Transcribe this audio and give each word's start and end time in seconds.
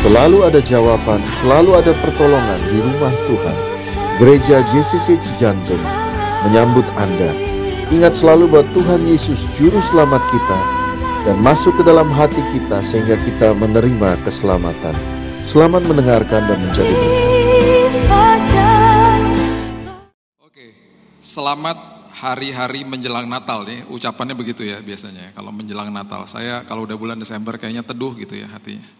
Selalu 0.00 0.48
ada 0.48 0.64
jawaban, 0.64 1.20
selalu 1.44 1.76
ada 1.76 1.92
pertolongan 1.92 2.56
di 2.72 2.80
rumah 2.80 3.12
Tuhan. 3.28 3.56
Gereja 4.16 4.64
JCC 4.64 5.20
Cijantung 5.20 5.76
menyambut 6.40 6.88
Anda. 6.96 7.36
Ingat 7.92 8.16
selalu 8.16 8.48
bahwa 8.48 8.64
Tuhan 8.72 9.04
Yesus 9.04 9.44
juru 9.60 9.76
selamat 9.92 10.24
kita 10.32 10.58
dan 11.28 11.36
masuk 11.44 11.76
ke 11.76 11.84
dalam 11.84 12.08
hati 12.08 12.40
kita 12.48 12.80
sehingga 12.80 13.20
kita 13.20 13.52
menerima 13.52 14.24
keselamatan. 14.24 14.96
Selamat 15.44 15.84
mendengarkan 15.84 16.48
dan 16.48 16.56
menjadi 16.64 16.96
Oke, 20.40 20.72
selamat 21.20 21.76
hari-hari 22.24 22.88
menjelang 22.88 23.28
Natal 23.28 23.68
nih, 23.68 23.84
ucapannya 23.92 24.32
begitu 24.32 24.64
ya 24.64 24.80
biasanya. 24.80 25.36
Kalau 25.36 25.52
menjelang 25.52 25.92
Natal, 25.92 26.24
saya 26.24 26.64
kalau 26.64 26.88
udah 26.88 26.96
bulan 26.96 27.20
Desember 27.20 27.60
kayaknya 27.60 27.84
teduh 27.84 28.16
gitu 28.16 28.40
ya 28.40 28.48
hatinya. 28.48 28.99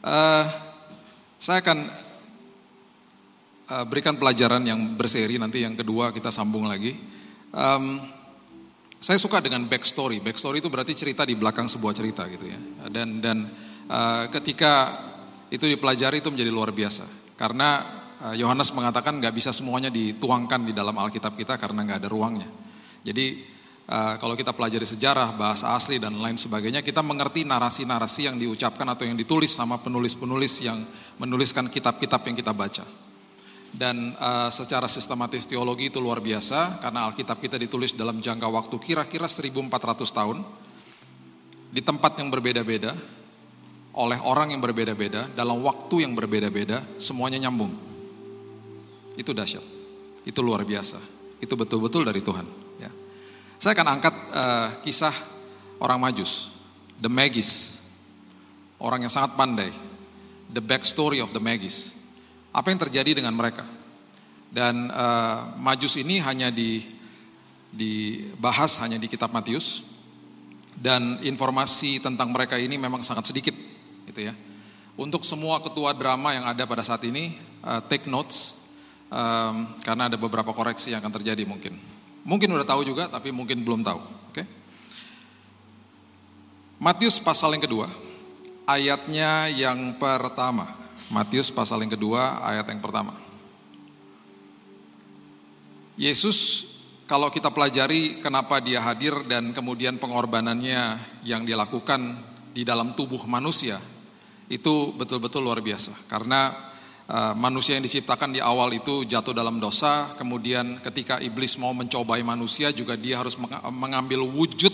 Uh, 0.00 0.48
saya 1.36 1.60
akan 1.60 1.78
uh, 3.68 3.84
berikan 3.84 4.16
pelajaran 4.16 4.64
yang 4.64 4.96
berseri 4.96 5.36
nanti 5.36 5.60
yang 5.60 5.76
kedua 5.76 6.08
kita 6.08 6.32
sambung 6.32 6.64
lagi. 6.64 6.96
Um, 7.52 8.00
saya 9.00 9.20
suka 9.20 9.44
dengan 9.44 9.68
backstory. 9.68 10.24
Backstory 10.24 10.64
itu 10.64 10.72
berarti 10.72 10.96
cerita 10.96 11.28
di 11.28 11.36
belakang 11.36 11.68
sebuah 11.68 11.92
cerita 11.92 12.24
gitu 12.32 12.48
ya. 12.48 12.60
Dan 12.88 13.20
dan 13.20 13.44
uh, 13.92 14.24
ketika 14.32 14.88
itu 15.52 15.68
dipelajari 15.68 16.24
itu 16.24 16.32
menjadi 16.32 16.52
luar 16.52 16.72
biasa. 16.72 17.04
Karena 17.36 18.00
Yohanes 18.36 18.76
mengatakan 18.76 19.16
nggak 19.16 19.32
bisa 19.32 19.48
semuanya 19.48 19.88
dituangkan 19.88 20.68
di 20.68 20.76
dalam 20.76 20.92
Alkitab 20.92 21.40
kita 21.40 21.56
karena 21.56 21.88
nggak 21.88 22.04
ada 22.04 22.10
ruangnya. 22.12 22.44
Jadi 23.00 23.48
uh, 23.90 24.14
kalau 24.22 24.38
kita 24.38 24.54
pelajari 24.54 24.86
sejarah, 24.86 25.34
bahasa 25.34 25.74
asli 25.74 25.98
dan 25.98 26.14
lain 26.14 26.38
sebagainya, 26.38 26.80
kita 26.80 27.02
mengerti 27.02 27.42
narasi-narasi 27.42 28.30
yang 28.30 28.38
diucapkan 28.38 28.86
atau 28.86 29.04
yang 29.04 29.18
ditulis 29.18 29.50
sama 29.50 29.82
penulis-penulis 29.82 30.62
yang 30.62 30.78
menuliskan 31.18 31.66
kitab-kitab 31.66 32.22
yang 32.30 32.36
kita 32.38 32.54
baca. 32.54 32.86
Dan 33.70 34.14
uh, 34.18 34.50
secara 34.50 34.90
sistematis 34.90 35.46
teologi 35.46 35.90
itu 35.90 36.02
luar 36.02 36.18
biasa 36.18 36.82
karena 36.82 37.06
Alkitab 37.06 37.38
kita 37.38 37.54
ditulis 37.54 37.94
dalam 37.94 38.18
jangka 38.18 38.50
waktu 38.50 38.74
kira-kira 38.82 39.30
1400 39.30 39.70
tahun 40.10 40.42
di 41.70 41.78
tempat 41.78 42.18
yang 42.18 42.34
berbeda-beda 42.34 42.90
oleh 43.94 44.18
orang 44.26 44.54
yang 44.54 44.62
berbeda-beda 44.62 45.30
dalam 45.38 45.62
waktu 45.62 46.02
yang 46.02 46.18
berbeda-beda 46.18 46.82
semuanya 46.98 47.46
nyambung. 47.46 47.70
Itu 49.14 49.30
dahsyat. 49.30 49.62
Itu 50.26 50.42
luar 50.42 50.66
biasa. 50.66 50.98
Itu 51.38 51.54
betul-betul 51.54 52.02
dari 52.02 52.22
Tuhan. 52.22 52.69
Saya 53.60 53.76
akan 53.76 54.00
angkat 54.00 54.14
uh, 54.32 54.68
kisah 54.80 55.12
orang 55.84 56.00
Majus, 56.00 56.48
the 56.96 57.12
Magis, 57.12 57.84
orang 58.80 59.04
yang 59.04 59.12
sangat 59.12 59.36
pandai, 59.36 59.68
the 60.48 60.64
backstory 60.64 61.20
of 61.20 61.28
the 61.36 61.42
Magis. 61.44 61.92
Apa 62.56 62.72
yang 62.72 62.80
terjadi 62.80 63.20
dengan 63.20 63.36
mereka? 63.36 63.68
Dan 64.48 64.88
uh, 64.88 65.60
Majus 65.60 66.00
ini 66.00 66.24
hanya 66.24 66.48
di, 66.48 66.80
dibahas 67.68 68.80
hanya 68.80 68.96
di 68.96 69.12
Kitab 69.12 69.28
Matius, 69.28 69.84
dan 70.72 71.20
informasi 71.20 72.00
tentang 72.00 72.32
mereka 72.32 72.56
ini 72.56 72.80
memang 72.80 73.04
sangat 73.04 73.28
sedikit, 73.28 73.52
gitu 74.08 74.24
ya. 74.24 74.32
Untuk 74.96 75.20
semua 75.20 75.60
ketua 75.60 75.92
drama 75.92 76.32
yang 76.32 76.48
ada 76.48 76.64
pada 76.64 76.80
saat 76.80 77.04
ini, 77.04 77.36
uh, 77.60 77.84
take 77.92 78.08
notes, 78.08 78.56
um, 79.12 79.68
karena 79.84 80.08
ada 80.08 80.16
beberapa 80.16 80.48
koreksi 80.56 80.96
yang 80.96 81.04
akan 81.04 81.20
terjadi 81.20 81.44
mungkin. 81.44 81.99
Mungkin 82.24 82.52
udah 82.52 82.66
tahu 82.68 82.84
juga, 82.84 83.08
tapi 83.08 83.32
mungkin 83.32 83.64
belum 83.64 83.80
tahu. 83.80 84.00
Oke? 84.30 84.44
Matius 86.80 87.20
pasal 87.20 87.56
yang 87.56 87.64
kedua, 87.64 87.88
ayatnya 88.68 89.48
yang 89.52 89.96
pertama. 89.96 90.68
Matius 91.10 91.50
pasal 91.50 91.82
yang 91.82 91.92
kedua, 91.92 92.40
ayat 92.44 92.68
yang 92.70 92.80
pertama. 92.80 93.12
Yesus 96.00 96.70
kalau 97.10 97.26
kita 97.26 97.50
pelajari 97.50 98.22
kenapa 98.22 98.62
dia 98.62 98.78
hadir 98.78 99.12
dan 99.26 99.50
kemudian 99.50 99.98
pengorbanannya 99.98 100.94
yang 101.26 101.42
dilakukan 101.42 102.14
di 102.54 102.62
dalam 102.62 102.94
tubuh 102.94 103.26
manusia, 103.26 103.82
itu 104.46 104.94
betul-betul 104.94 105.42
luar 105.42 105.58
biasa. 105.58 105.90
Karena 106.06 106.69
Eh, 107.10 107.34
manusia 107.34 107.74
yang 107.74 107.82
diciptakan 107.82 108.30
di 108.30 108.38
awal 108.38 108.70
itu 108.70 109.02
jatuh 109.02 109.34
dalam 109.34 109.58
dosa, 109.58 110.14
kemudian 110.14 110.78
ketika 110.78 111.18
iblis 111.18 111.58
mau 111.58 111.74
mencobai 111.74 112.22
manusia 112.22 112.70
juga 112.70 112.94
dia 112.94 113.18
harus 113.18 113.34
mengambil 113.74 114.22
wujud 114.22 114.70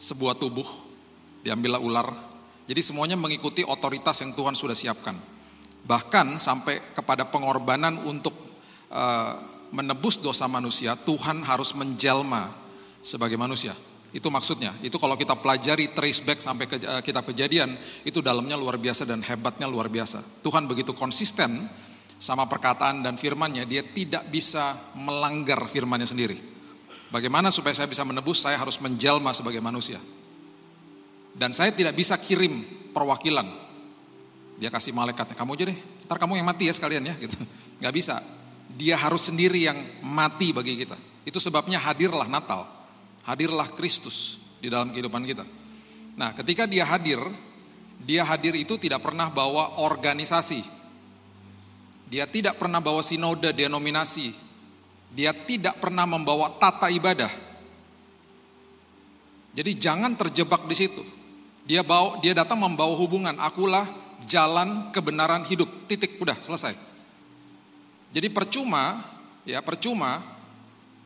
sebuah 0.00 0.40
tubuh, 0.40 0.64
diambillah 1.44 1.76
ular. 1.76 2.08
Jadi 2.64 2.80
semuanya 2.80 3.20
mengikuti 3.20 3.60
otoritas 3.60 4.24
yang 4.24 4.32
Tuhan 4.32 4.56
sudah 4.56 4.72
siapkan. 4.72 5.12
Bahkan 5.84 6.40
sampai 6.40 6.80
kepada 6.96 7.28
pengorbanan 7.28 8.00
untuk 8.08 8.32
uh, 8.88 9.36
menebus 9.68 10.16
dosa 10.16 10.48
manusia, 10.48 10.96
Tuhan 10.96 11.44
harus 11.44 11.76
menjelma 11.76 12.48
sebagai 13.04 13.36
manusia. 13.36 13.76
Itu 14.08 14.32
maksudnya. 14.32 14.72
Itu 14.80 14.96
kalau 14.96 15.20
kita 15.20 15.36
pelajari 15.36 15.92
trace 15.92 16.24
back 16.24 16.40
sampai 16.40 16.64
ke 16.64 16.80
uh, 16.80 17.04
kitab 17.04 17.28
kejadian, 17.28 17.76
itu 18.08 18.24
dalamnya 18.24 18.56
luar 18.56 18.80
biasa 18.80 19.04
dan 19.04 19.20
hebatnya 19.20 19.68
luar 19.68 19.92
biasa. 19.92 20.24
Tuhan 20.40 20.64
begitu 20.64 20.96
konsisten 20.96 21.68
sama 22.16 22.48
perkataan 22.48 23.04
dan 23.04 23.20
firmannya, 23.20 23.68
dia 23.68 23.84
tidak 23.84 24.24
bisa 24.32 24.74
melanggar 24.96 25.60
firmannya 25.68 26.08
sendiri. 26.08 26.40
Bagaimana 27.12 27.52
supaya 27.52 27.76
saya 27.76 27.88
bisa 27.88 28.04
menebus, 28.04 28.40
saya 28.40 28.56
harus 28.56 28.80
menjelma 28.80 29.32
sebagai 29.36 29.60
manusia. 29.60 30.00
Dan 31.36 31.52
saya 31.52 31.70
tidak 31.70 31.92
bisa 31.94 32.16
kirim 32.16 32.64
perwakilan. 32.96 33.46
Dia 34.58 34.72
kasih 34.72 34.90
malaikatnya, 34.90 35.38
kamu 35.38 35.54
aja 35.54 35.64
deh, 35.70 35.78
ntar 36.08 36.18
kamu 36.18 36.40
yang 36.40 36.48
mati 36.48 36.66
ya 36.66 36.74
sekalian 36.74 37.04
ya. 37.06 37.14
gitu. 37.20 37.38
Gak 37.84 37.94
bisa. 37.94 38.18
Dia 38.74 38.98
harus 38.98 39.28
sendiri 39.28 39.68
yang 39.68 39.78
mati 40.02 40.50
bagi 40.50 40.74
kita. 40.80 40.96
Itu 41.22 41.38
sebabnya 41.38 41.78
hadirlah 41.78 42.26
Natal 42.26 42.77
hadirlah 43.28 43.68
Kristus 43.76 44.40
di 44.56 44.72
dalam 44.72 44.88
kehidupan 44.88 45.20
kita. 45.28 45.44
Nah, 46.16 46.32
ketika 46.32 46.64
dia 46.64 46.88
hadir, 46.88 47.20
dia 48.02 48.24
hadir 48.24 48.56
itu 48.56 48.80
tidak 48.80 49.04
pernah 49.04 49.28
bawa 49.28 49.84
organisasi. 49.84 50.64
Dia 52.08 52.24
tidak 52.24 52.56
pernah 52.56 52.80
bawa 52.80 53.04
sinode 53.04 53.52
denominasi. 53.52 54.32
Dia 55.12 55.36
tidak 55.36 55.76
pernah 55.76 56.08
membawa 56.08 56.56
tata 56.56 56.88
ibadah. 56.88 57.28
Jadi 59.52 59.76
jangan 59.76 60.16
terjebak 60.16 60.64
di 60.64 60.76
situ. 60.76 61.04
Dia 61.68 61.84
bawa 61.84 62.16
dia 62.24 62.32
datang 62.32 62.64
membawa 62.64 62.96
hubungan, 62.96 63.36
akulah 63.36 63.84
jalan 64.24 64.88
kebenaran 64.88 65.44
hidup. 65.44 65.68
Titik 65.84 66.16
udah 66.16 66.36
selesai. 66.40 66.72
Jadi 68.08 68.32
percuma 68.32 69.04
ya 69.44 69.60
percuma 69.60 70.16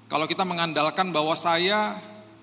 kalau 0.07 0.29
kita 0.31 0.47
mengandalkan 0.47 1.11
bahwa 1.11 1.35
saya 1.35 1.99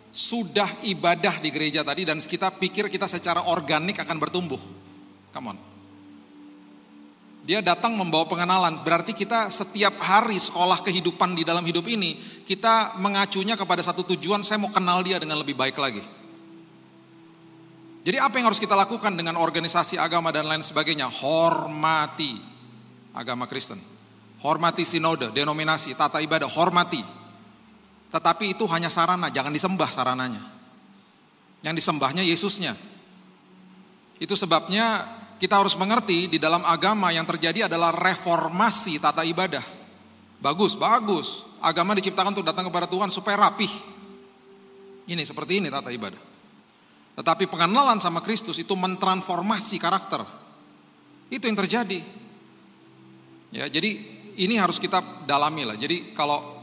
sudah 0.09 0.67
ibadah 0.89 1.37
di 1.37 1.53
gereja 1.53 1.85
tadi 1.85 2.05
dan 2.05 2.17
kita 2.17 2.49
pikir 2.57 2.89
kita 2.89 3.05
secara 3.05 3.45
organik 3.49 4.01
akan 4.01 4.17
bertumbuh. 4.17 4.61
Come 5.29 5.53
on. 5.53 5.57
Dia 7.49 7.65
datang 7.65 7.97
membawa 7.97 8.29
pengenalan, 8.29 8.85
berarti 8.85 9.09
kita 9.09 9.49
setiap 9.49 9.97
hari 10.05 10.37
sekolah 10.37 10.85
kehidupan 10.85 11.33
di 11.33 11.41
dalam 11.41 11.65
hidup 11.65 11.81
ini, 11.89 12.13
kita 12.45 13.01
mengacunya 13.01 13.57
kepada 13.57 13.81
satu 13.81 14.05
tujuan, 14.13 14.45
saya 14.45 14.61
mau 14.61 14.69
kenal 14.69 15.01
dia 15.01 15.17
dengan 15.17 15.41
lebih 15.41 15.57
baik 15.57 15.73
lagi. 15.81 16.03
Jadi 18.05 18.17
apa 18.21 18.37
yang 18.37 18.53
harus 18.53 18.61
kita 18.61 18.77
lakukan 18.77 19.17
dengan 19.17 19.37
organisasi 19.41 19.97
agama 19.97 20.29
dan 20.29 20.45
lain 20.45 20.61
sebagainya? 20.61 21.09
Hormati 21.09 22.37
agama 23.17 23.49
Kristen. 23.49 23.81
Hormati 24.39 24.87
sinode, 24.87 25.33
denominasi, 25.35 25.97
tata 25.97 26.23
ibadah, 26.23 26.47
hormati. 26.47 27.18
Tetapi 28.09 28.57
itu 28.57 28.65
hanya 28.69 28.89
sarana, 28.89 29.29
jangan 29.29 29.53
disembah 29.53 29.89
sarananya. 29.89 30.41
Yang 31.61 31.85
disembahnya 31.85 32.25
Yesusnya. 32.25 32.73
Itu 34.17 34.33
sebabnya 34.33 35.05
kita 35.39 35.55
harus 35.55 35.77
mengerti 35.79 36.27
di 36.27 36.37
dalam 36.41 36.65
agama 36.67 37.13
yang 37.15 37.23
terjadi 37.23 37.71
adalah 37.71 37.95
reformasi 37.95 38.99
tata 38.99 39.23
ibadah. 39.23 39.63
Bagus, 40.43 40.75
bagus. 40.75 41.47
Agama 41.63 41.95
diciptakan 41.95 42.35
untuk 42.35 42.47
datang 42.47 42.67
kepada 42.67 42.89
Tuhan 42.89 43.07
supaya 43.07 43.47
rapih. 43.47 43.71
Ini 45.07 45.23
seperti 45.23 45.63
ini 45.63 45.71
tata 45.71 45.93
ibadah. 45.93 46.19
Tetapi 47.19 47.47
pengenalan 47.47 47.99
sama 48.03 48.19
Kristus 48.23 48.59
itu 48.59 48.75
mentransformasi 48.75 49.75
karakter. 49.79 50.23
Itu 51.31 51.47
yang 51.47 51.59
terjadi. 51.59 51.99
Ya, 53.51 53.65
jadi 53.67 53.99
ini 54.39 54.55
harus 54.55 54.79
kita 54.79 55.03
dalami 55.27 55.67
lah. 55.67 55.75
Jadi 55.75 56.15
kalau 56.15 56.58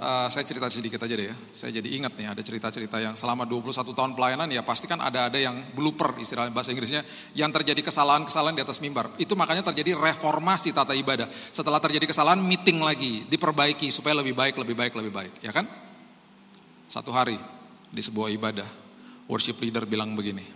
Uh, 0.00 0.32
saya 0.32 0.48
cerita 0.48 0.64
sedikit 0.72 1.04
aja 1.04 1.12
deh 1.12 1.28
ya. 1.28 1.36
Saya 1.52 1.76
jadi 1.76 1.92
ingat 2.00 2.16
nih 2.16 2.32
ada 2.32 2.40
cerita-cerita 2.40 2.96
yang 3.04 3.20
selama 3.20 3.44
21 3.44 3.84
tahun 3.84 4.16
pelayanan 4.16 4.48
ya 4.48 4.64
pasti 4.64 4.88
kan 4.88 4.96
ada 4.96 5.28
ada 5.28 5.36
yang 5.36 5.52
blooper 5.76 6.16
istilah 6.16 6.48
bahasa 6.48 6.72
Inggrisnya 6.72 7.04
yang 7.36 7.52
terjadi 7.52 7.84
kesalahan-kesalahan 7.84 8.56
di 8.56 8.64
atas 8.64 8.80
mimbar. 8.80 9.12
Itu 9.20 9.36
makanya 9.36 9.60
terjadi 9.60 10.00
reformasi 10.00 10.72
tata 10.72 10.96
ibadah. 10.96 11.28
Setelah 11.52 11.84
terjadi 11.84 12.08
kesalahan 12.08 12.40
meeting 12.40 12.80
lagi, 12.80 13.28
diperbaiki 13.28 13.92
supaya 13.92 14.16
lebih 14.16 14.32
baik, 14.32 14.56
lebih 14.56 14.72
baik, 14.72 14.96
lebih 14.96 15.12
baik, 15.12 15.32
ya 15.44 15.52
kan? 15.52 15.68
Satu 16.88 17.12
hari 17.12 17.36
di 17.92 18.00
sebuah 18.00 18.32
ibadah, 18.32 18.68
worship 19.28 19.60
leader 19.60 19.84
bilang 19.84 20.16
begini. 20.16 20.48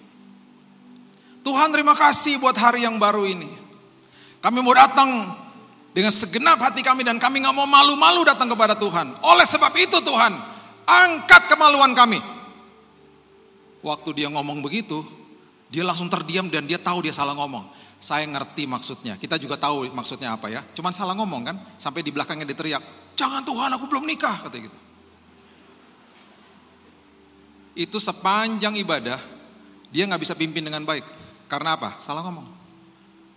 Tuhan 1.45 1.69
terima 1.69 1.93
kasih 1.93 2.41
buat 2.41 2.57
hari 2.57 2.89
yang 2.89 2.97
baru 2.97 3.29
ini. 3.29 3.53
Kami 4.41 4.65
mau 4.65 4.73
datang 4.73 5.44
dengan 5.95 6.11
segenap 6.11 6.59
hati 6.59 6.83
kami 6.83 7.07
dan 7.07 7.23
kami 7.23 7.39
nggak 7.39 7.55
mau 7.55 7.71
malu-malu 7.71 8.27
datang 8.27 8.51
kepada 8.51 8.75
Tuhan. 8.75 9.15
Oleh 9.23 9.47
sebab 9.47 9.71
itu 9.79 10.03
Tuhan, 10.03 10.35
angkat 10.83 11.47
kemaluan 11.47 11.95
kami. 11.95 12.19
Waktu 13.79 14.11
dia 14.19 14.27
ngomong 14.27 14.59
begitu, 14.59 15.07
dia 15.71 15.87
langsung 15.87 16.11
terdiam 16.11 16.51
dan 16.51 16.67
dia 16.67 16.83
tahu 16.83 17.07
dia 17.07 17.15
salah 17.15 17.39
ngomong. 17.39 17.63
Saya 18.03 18.27
ngerti 18.27 18.67
maksudnya. 18.67 19.15
Kita 19.15 19.39
juga 19.39 19.55
tahu 19.55 19.87
maksudnya 19.95 20.35
apa 20.35 20.51
ya. 20.51 20.67
Cuman 20.75 20.91
salah 20.91 21.15
ngomong 21.15 21.43
kan. 21.47 21.57
Sampai 21.79 22.03
di 22.03 22.11
belakangnya 22.11 22.45
diteriak, 22.45 22.83
jangan 23.15 23.47
Tuhan 23.47 23.71
aku 23.79 23.87
belum 23.87 24.03
nikah. 24.03 24.51
Kata 24.51 24.57
gitu. 24.59 24.79
Itu 27.75 27.99
sepanjang 27.99 28.75
ibadah, 28.79 29.19
dia 29.95 30.07
nggak 30.07 30.23
bisa 30.23 30.35
pimpin 30.35 30.63
dengan 30.63 30.83
baik. 30.83 31.07
Karena 31.47 31.79
apa? 31.79 31.99
Salah 32.03 32.23
ngomong. 32.27 32.54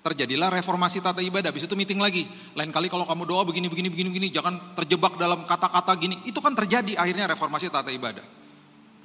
Terjadilah 0.07 0.47
reformasi 0.55 1.03
tata 1.03 1.19
ibadah. 1.19 1.51
Habis 1.51 1.67
itu 1.67 1.75
meeting 1.75 1.99
lagi. 1.99 2.23
Lain 2.55 2.71
kali 2.71 2.87
kalau 2.87 3.03
kamu 3.03 3.27
doa 3.27 3.43
begini, 3.43 3.67
begini, 3.67 3.91
begini, 3.91 4.07
begini. 4.07 4.27
Jangan 4.31 4.55
terjebak 4.79 5.19
dalam 5.19 5.43
kata-kata 5.43 5.91
gini. 5.99 6.15
Itu 6.23 6.39
kan 6.39 6.55
terjadi 6.55 6.95
akhirnya 6.95 7.27
reformasi 7.27 7.67
tata 7.67 7.91
ibadah. 7.91 8.23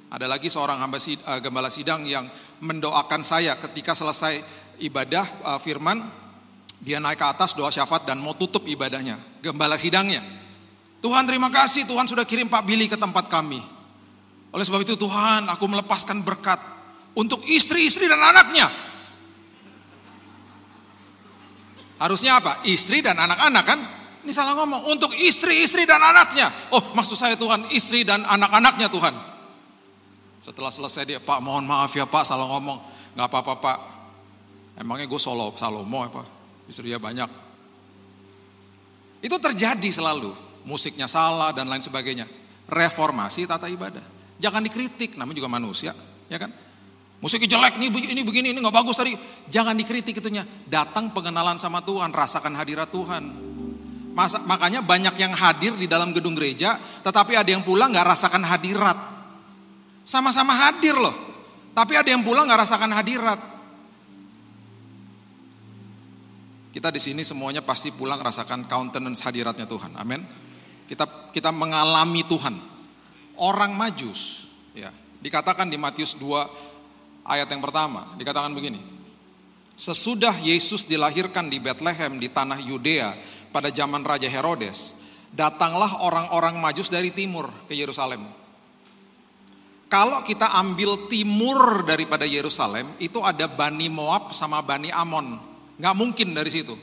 Ada 0.07 0.31
lagi 0.31 0.47
seorang 0.47 0.79
hamba 0.79 0.95
uh, 0.95 1.39
gembala 1.43 1.67
sidang 1.67 2.07
yang 2.07 2.23
mendoakan 2.63 3.19
saya 3.19 3.59
ketika 3.59 3.91
selesai 3.91 4.39
ibadah 4.79 5.27
uh, 5.43 5.59
firman. 5.59 5.99
Dia 6.79 7.03
naik 7.03 7.19
ke 7.19 7.27
atas 7.27 7.51
doa 7.51 7.67
syafaat 7.67 8.07
dan 8.07 8.23
mau 8.23 8.31
tutup 8.31 8.63
ibadahnya. 8.63 9.19
Gembala 9.43 9.75
sidangnya. 9.75 10.23
Tuhan 11.03 11.27
terima 11.27 11.51
kasih 11.51 11.83
Tuhan 11.83 12.07
sudah 12.07 12.23
kirim 12.23 12.47
Pak 12.47 12.63
Billy 12.63 12.87
ke 12.87 12.95
tempat 12.95 13.27
kami. 13.27 13.59
Oleh 14.55 14.63
sebab 14.63 14.87
itu 14.87 14.95
Tuhan 14.95 15.51
aku 15.51 15.67
melepaskan 15.67 16.23
berkat 16.23 16.63
untuk 17.11 17.43
istri-istri 17.43 18.07
dan 18.07 18.23
anaknya. 18.23 18.92
Harusnya 22.01 22.41
apa? 22.41 22.63
Istri 22.65 23.05
dan 23.05 23.17
anak-anak 23.17 23.63
kan? 23.65 23.79
Ini 24.23 24.31
salah 24.31 24.55
ngomong. 24.55 24.87
Untuk 24.87 25.11
istri-istri 25.19 25.83
dan 25.83 25.99
anaknya. 25.99 26.47
Oh 26.71 26.81
maksud 26.95 27.19
saya 27.19 27.35
Tuhan, 27.35 27.67
istri 27.75 28.07
dan 28.07 28.23
anak-anaknya 28.23 28.87
Tuhan. 28.87 29.13
Setelah 30.43 30.71
selesai 30.71 31.03
dia, 31.07 31.19
Pak 31.23 31.39
mohon 31.39 31.63
maaf 31.63 31.91
ya 31.95 32.03
Pak, 32.03 32.23
salah 32.27 32.47
ngomong. 32.47 32.79
Gak 33.15 33.27
apa-apa 33.29 33.53
Pak. 33.59 33.79
Emangnya 34.79 35.05
gue 35.05 35.21
solo, 35.21 35.53
salomo 35.53 36.01
apa? 36.01 36.23
Istri 36.65 36.95
ya 36.95 36.99
banyak. 36.99 37.29
Itu 39.23 39.37
terjadi 39.39 39.87
selalu. 39.87 40.33
Musiknya 40.63 41.07
salah 41.07 41.51
dan 41.51 41.67
lain 41.67 41.83
sebagainya. 41.83 42.27
Reformasi 42.67 43.45
tata 43.47 43.67
ibadah. 43.67 44.03
Jangan 44.39 44.63
dikritik, 44.65 45.15
namanya 45.15 45.43
juga 45.43 45.51
manusia. 45.51 45.91
Ya 46.27 46.39
kan? 46.39 46.51
Musiknya 47.23 47.55
jelek, 47.55 47.79
ini, 47.79 47.87
ini 47.87 48.21
begini, 48.27 48.51
ini 48.51 48.59
nggak 48.59 48.83
bagus 48.83 48.99
tadi. 48.99 49.15
Jangan 49.47 49.79
dikritik 49.79 50.19
itunya. 50.19 50.43
Datang 50.67 51.15
pengenalan 51.15 51.55
sama 51.55 51.79
Tuhan, 51.79 52.11
rasakan 52.11 52.51
hadirat 52.51 52.91
Tuhan. 52.91 53.23
Masa, 54.11 54.43
makanya 54.43 54.83
banyak 54.83 55.15
yang 55.15 55.31
hadir 55.31 55.71
di 55.79 55.87
dalam 55.87 56.11
gedung 56.11 56.35
gereja, 56.35 56.75
tetapi 56.99 57.39
ada 57.39 57.47
yang 57.47 57.63
pulang 57.63 57.95
nggak 57.95 58.11
rasakan 58.11 58.43
hadirat. 58.43 58.99
Sama-sama 60.03 60.51
hadir 60.51 60.99
loh, 60.99 61.15
tapi 61.71 61.95
ada 61.95 62.11
yang 62.11 62.27
pulang 62.27 62.43
nggak 62.43 62.59
rasakan 62.59 62.91
hadirat. 62.91 63.39
Kita 66.75 66.91
di 66.91 66.99
sini 66.99 67.23
semuanya 67.23 67.63
pasti 67.63 67.95
pulang 67.95 68.19
rasakan 68.19 68.67
countenance 68.67 69.23
hadiratnya 69.23 69.63
Tuhan. 69.63 69.95
Amin. 69.95 70.19
Kita 70.91 71.31
kita 71.31 71.55
mengalami 71.55 72.27
Tuhan. 72.27 72.59
Orang 73.39 73.79
majus, 73.79 74.51
ya 74.75 74.91
dikatakan 75.23 75.71
di 75.71 75.79
Matius 75.79 76.19
2 76.19 76.72
ayat 77.27 77.47
yang 77.49 77.63
pertama 77.63 78.07
dikatakan 78.19 78.51
begini. 78.51 78.79
Sesudah 79.73 80.37
Yesus 80.45 80.85
dilahirkan 80.85 81.49
di 81.49 81.57
Bethlehem 81.57 82.21
di 82.21 82.29
tanah 82.29 82.61
Yudea 82.61 83.09
pada 83.49 83.73
zaman 83.73 84.05
Raja 84.05 84.29
Herodes, 84.29 84.93
datanglah 85.33 86.05
orang-orang 86.05 86.61
Majus 86.61 86.93
dari 86.93 87.09
timur 87.09 87.49
ke 87.65 87.73
Yerusalem. 87.73 88.21
Kalau 89.89 90.25
kita 90.25 90.49
ambil 90.57 91.05
timur 91.05 91.85
daripada 91.85 92.25
Yerusalem, 92.25 92.85
itu 92.97 93.21
ada 93.21 93.45
Bani 93.45 93.93
Moab 93.93 94.33
sama 94.33 94.61
Bani 94.65 94.89
Amon. 94.89 95.37
Nggak 95.77 95.95
mungkin 95.97 96.33
dari 96.33 96.49
situ. 96.49 96.73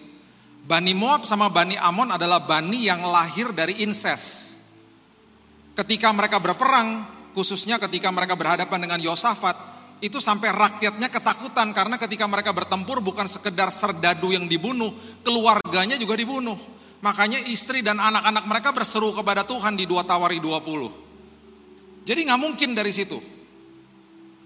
Bani 0.63 0.95
Moab 0.95 1.27
sama 1.27 1.51
Bani 1.51 1.75
Amon 1.79 2.15
adalah 2.15 2.39
Bani 2.43 2.87
yang 2.87 3.03
lahir 3.03 3.51
dari 3.51 3.83
inses. 3.83 4.59
Ketika 5.75 6.15
mereka 6.15 6.39
berperang, 6.39 7.03
khususnya 7.35 7.83
ketika 7.83 8.15
mereka 8.15 8.39
berhadapan 8.39 8.79
dengan 8.79 9.03
Yosafat, 9.03 9.70
itu 10.01 10.17
sampai 10.17 10.49
rakyatnya 10.49 11.13
ketakutan 11.13 11.77
karena 11.77 12.01
ketika 12.01 12.25
mereka 12.25 12.57
bertempur 12.57 13.05
bukan 13.05 13.29
sekedar 13.29 13.69
serdadu 13.69 14.33
yang 14.33 14.49
dibunuh, 14.49 14.89
keluarganya 15.21 16.01
juga 16.01 16.17
dibunuh. 16.17 16.57
Makanya 17.01 17.41
istri 17.49 17.81
dan 17.81 17.97
anak-anak 17.97 18.45
mereka 18.49 18.69
berseru 18.73 19.13
kepada 19.17 19.45
Tuhan 19.45 19.77
di 19.77 19.85
dua 19.85 20.05
Tawari 20.05 20.41
20. 20.41 22.05
Jadi 22.05 22.21
nggak 22.29 22.41
mungkin 22.41 22.73
dari 22.73 22.93
situ. 22.93 23.21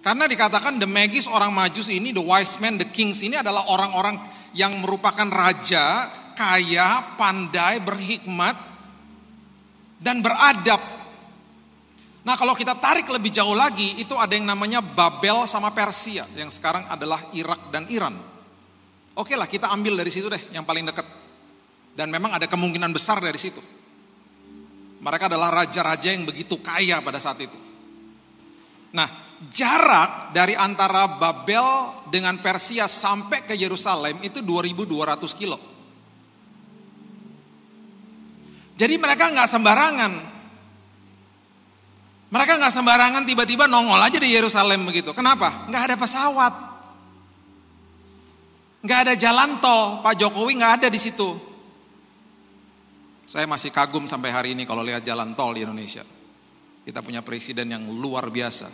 Karena 0.02 0.28
dikatakan 0.28 0.76
the 0.76 0.86
Magis 0.90 1.30
orang 1.30 1.54
Majus 1.54 1.88
ini, 1.88 2.12
the 2.12 2.20
wise 2.20 2.60
men, 2.60 2.76
the 2.76 2.86
kings 2.90 3.24
ini 3.24 3.40
adalah 3.40 3.64
orang-orang 3.72 4.20
yang 4.52 4.74
merupakan 4.84 5.26
raja, 5.32 6.12
kaya, 6.36 7.16
pandai, 7.16 7.80
berhikmat, 7.80 8.54
dan 10.02 10.20
beradab 10.20 10.93
Nah 12.24 12.40
kalau 12.40 12.56
kita 12.56 12.72
tarik 12.80 13.04
lebih 13.12 13.28
jauh 13.28 13.52
lagi, 13.52 14.00
itu 14.00 14.16
ada 14.16 14.32
yang 14.32 14.48
namanya 14.48 14.80
Babel 14.80 15.44
sama 15.44 15.68
Persia, 15.76 16.24
yang 16.40 16.48
sekarang 16.48 16.88
adalah 16.88 17.20
Irak 17.36 17.68
dan 17.68 17.84
Iran. 17.92 18.16
Oke 19.14 19.36
lah 19.36 19.44
kita 19.44 19.68
ambil 19.68 20.00
dari 20.00 20.08
situ 20.08 20.32
deh, 20.32 20.40
yang 20.56 20.64
paling 20.64 20.88
dekat. 20.88 21.04
Dan 21.94 22.08
memang 22.10 22.32
ada 22.32 22.48
kemungkinan 22.48 22.90
besar 22.90 23.20
dari 23.20 23.36
situ. 23.36 23.60
Mereka 25.04 25.28
adalah 25.28 25.52
raja-raja 25.52 26.16
yang 26.16 26.24
begitu 26.24 26.58
kaya 26.64 27.04
pada 27.04 27.20
saat 27.20 27.38
itu. 27.44 27.54
Nah, 28.96 29.04
jarak 29.52 30.32
dari 30.32 30.56
antara 30.56 31.20
Babel 31.20 31.92
dengan 32.08 32.40
Persia 32.40 32.88
sampai 32.88 33.44
ke 33.44 33.52
Yerusalem 33.52 34.16
itu 34.24 34.40
2200 34.40 35.36
kilo. 35.36 35.60
Jadi 38.74 38.94
mereka 38.98 39.30
nggak 39.30 39.46
sembarangan 39.46 40.33
mereka 42.34 42.58
nggak 42.58 42.74
sembarangan 42.74 43.22
tiba-tiba 43.30 43.70
nongol 43.70 44.02
aja 44.02 44.18
di 44.18 44.34
Yerusalem 44.34 44.90
begitu. 44.90 45.14
Kenapa? 45.14 45.70
Nggak 45.70 45.82
ada 45.86 45.94
pesawat. 45.94 46.54
Nggak 48.82 48.98
ada 49.06 49.14
jalan 49.14 49.62
tol. 49.62 50.02
Pak 50.02 50.18
Jokowi 50.18 50.58
nggak 50.58 50.82
ada 50.82 50.88
di 50.90 50.98
situ. 50.98 51.30
Saya 53.22 53.46
masih 53.46 53.70
kagum 53.70 54.10
sampai 54.10 54.34
hari 54.34 54.48
ini 54.58 54.66
kalau 54.66 54.82
lihat 54.82 55.06
jalan 55.06 55.38
tol 55.38 55.54
di 55.54 55.62
Indonesia. 55.62 56.02
Kita 56.82 57.06
punya 57.06 57.22
presiden 57.22 57.70
yang 57.70 57.86
luar 57.86 58.26
biasa. 58.26 58.66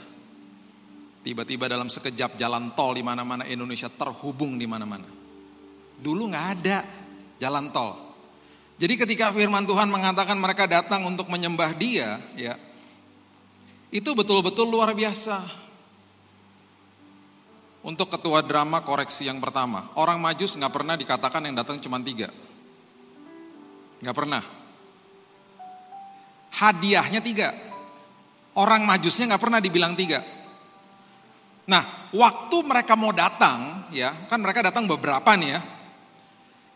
Tiba-tiba 1.20 1.68
dalam 1.68 1.92
sekejap 1.92 2.40
jalan 2.40 2.72
tol 2.72 2.96
di 2.96 3.04
mana-mana 3.04 3.44
Indonesia 3.44 3.92
terhubung 3.92 4.56
di 4.56 4.64
mana-mana. 4.64 5.06
Dulu 6.00 6.32
nggak 6.32 6.46
ada 6.56 6.80
jalan 7.36 7.68
tol. 7.68 7.92
Jadi 8.80 8.96
ketika 8.96 9.28
firman 9.36 9.68
Tuhan 9.68 9.92
mengatakan 9.92 10.40
mereka 10.40 10.64
datang 10.64 11.04
untuk 11.04 11.28
menyembah 11.28 11.76
Dia, 11.76 12.16
ya 12.32 12.56
itu 13.90 14.10
betul-betul 14.14 14.70
luar 14.70 14.94
biasa. 14.94 15.42
Untuk 17.80 18.12
ketua 18.12 18.44
drama 18.44 18.84
koreksi 18.84 19.26
yang 19.26 19.40
pertama, 19.40 19.88
orang 19.96 20.20
majus 20.20 20.54
nggak 20.54 20.74
pernah 20.74 20.94
dikatakan 20.94 21.42
yang 21.48 21.56
datang 21.58 21.80
cuma 21.80 21.98
tiga. 21.98 22.28
Nggak 24.04 24.16
pernah. 24.16 24.42
Hadiahnya 26.50 27.24
tiga. 27.24 27.50
Orang 28.52 28.84
majusnya 28.84 29.32
nggak 29.32 29.42
pernah 29.42 29.60
dibilang 29.64 29.96
tiga. 29.96 30.20
Nah, 31.70 31.82
waktu 32.12 32.56
mereka 32.66 32.98
mau 33.00 33.14
datang, 33.16 33.88
ya 33.94 34.12
kan 34.28 34.42
mereka 34.44 34.60
datang 34.60 34.84
beberapa 34.84 35.32
nih 35.38 35.50
ya. 35.56 35.60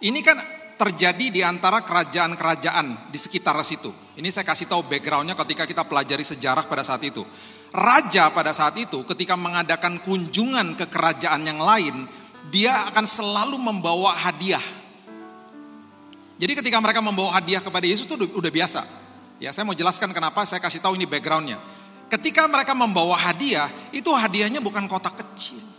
Ini 0.09 0.21
kan 0.25 0.38
terjadi 0.80 1.26
di 1.30 1.40
antara 1.44 1.85
kerajaan-kerajaan 1.85 3.12
di 3.12 3.18
sekitar 3.18 3.59
situ. 3.61 4.03
Ini 4.14 4.28
saya 4.30 4.47
kasih 4.47 4.71
tahu 4.71 4.87
backgroundnya 4.87 5.35
ketika 5.35 5.66
kita 5.66 5.83
pelajari 5.83 6.23
sejarah 6.23 6.71
pada 6.71 6.87
saat 6.87 7.02
itu. 7.02 7.26
Raja 7.75 8.30
pada 8.30 8.54
saat 8.54 8.78
itu 8.78 9.02
ketika 9.02 9.35
mengadakan 9.35 9.99
kunjungan 10.06 10.78
ke 10.78 10.87
kerajaan 10.87 11.42
yang 11.42 11.59
lain, 11.59 12.06
dia 12.54 12.71
akan 12.94 13.02
selalu 13.02 13.59
membawa 13.59 14.14
hadiah. 14.14 14.62
Jadi 16.38 16.52
ketika 16.54 16.78
mereka 16.78 17.02
membawa 17.02 17.35
hadiah 17.35 17.59
kepada 17.59 17.83
Yesus 17.83 18.06
itu 18.06 18.14
udah 18.14 18.52
biasa. 18.54 18.87
Ya 19.42 19.50
saya 19.50 19.66
mau 19.66 19.75
jelaskan 19.75 20.14
kenapa 20.14 20.47
saya 20.47 20.62
kasih 20.62 20.78
tahu 20.78 20.94
ini 20.94 21.11
backgroundnya. 21.11 21.59
Ketika 22.06 22.47
mereka 22.47 22.78
membawa 22.78 23.18
hadiah, 23.18 23.66
itu 23.90 24.06
hadiahnya 24.06 24.62
bukan 24.62 24.87
kotak 24.87 25.18
kecil 25.18 25.74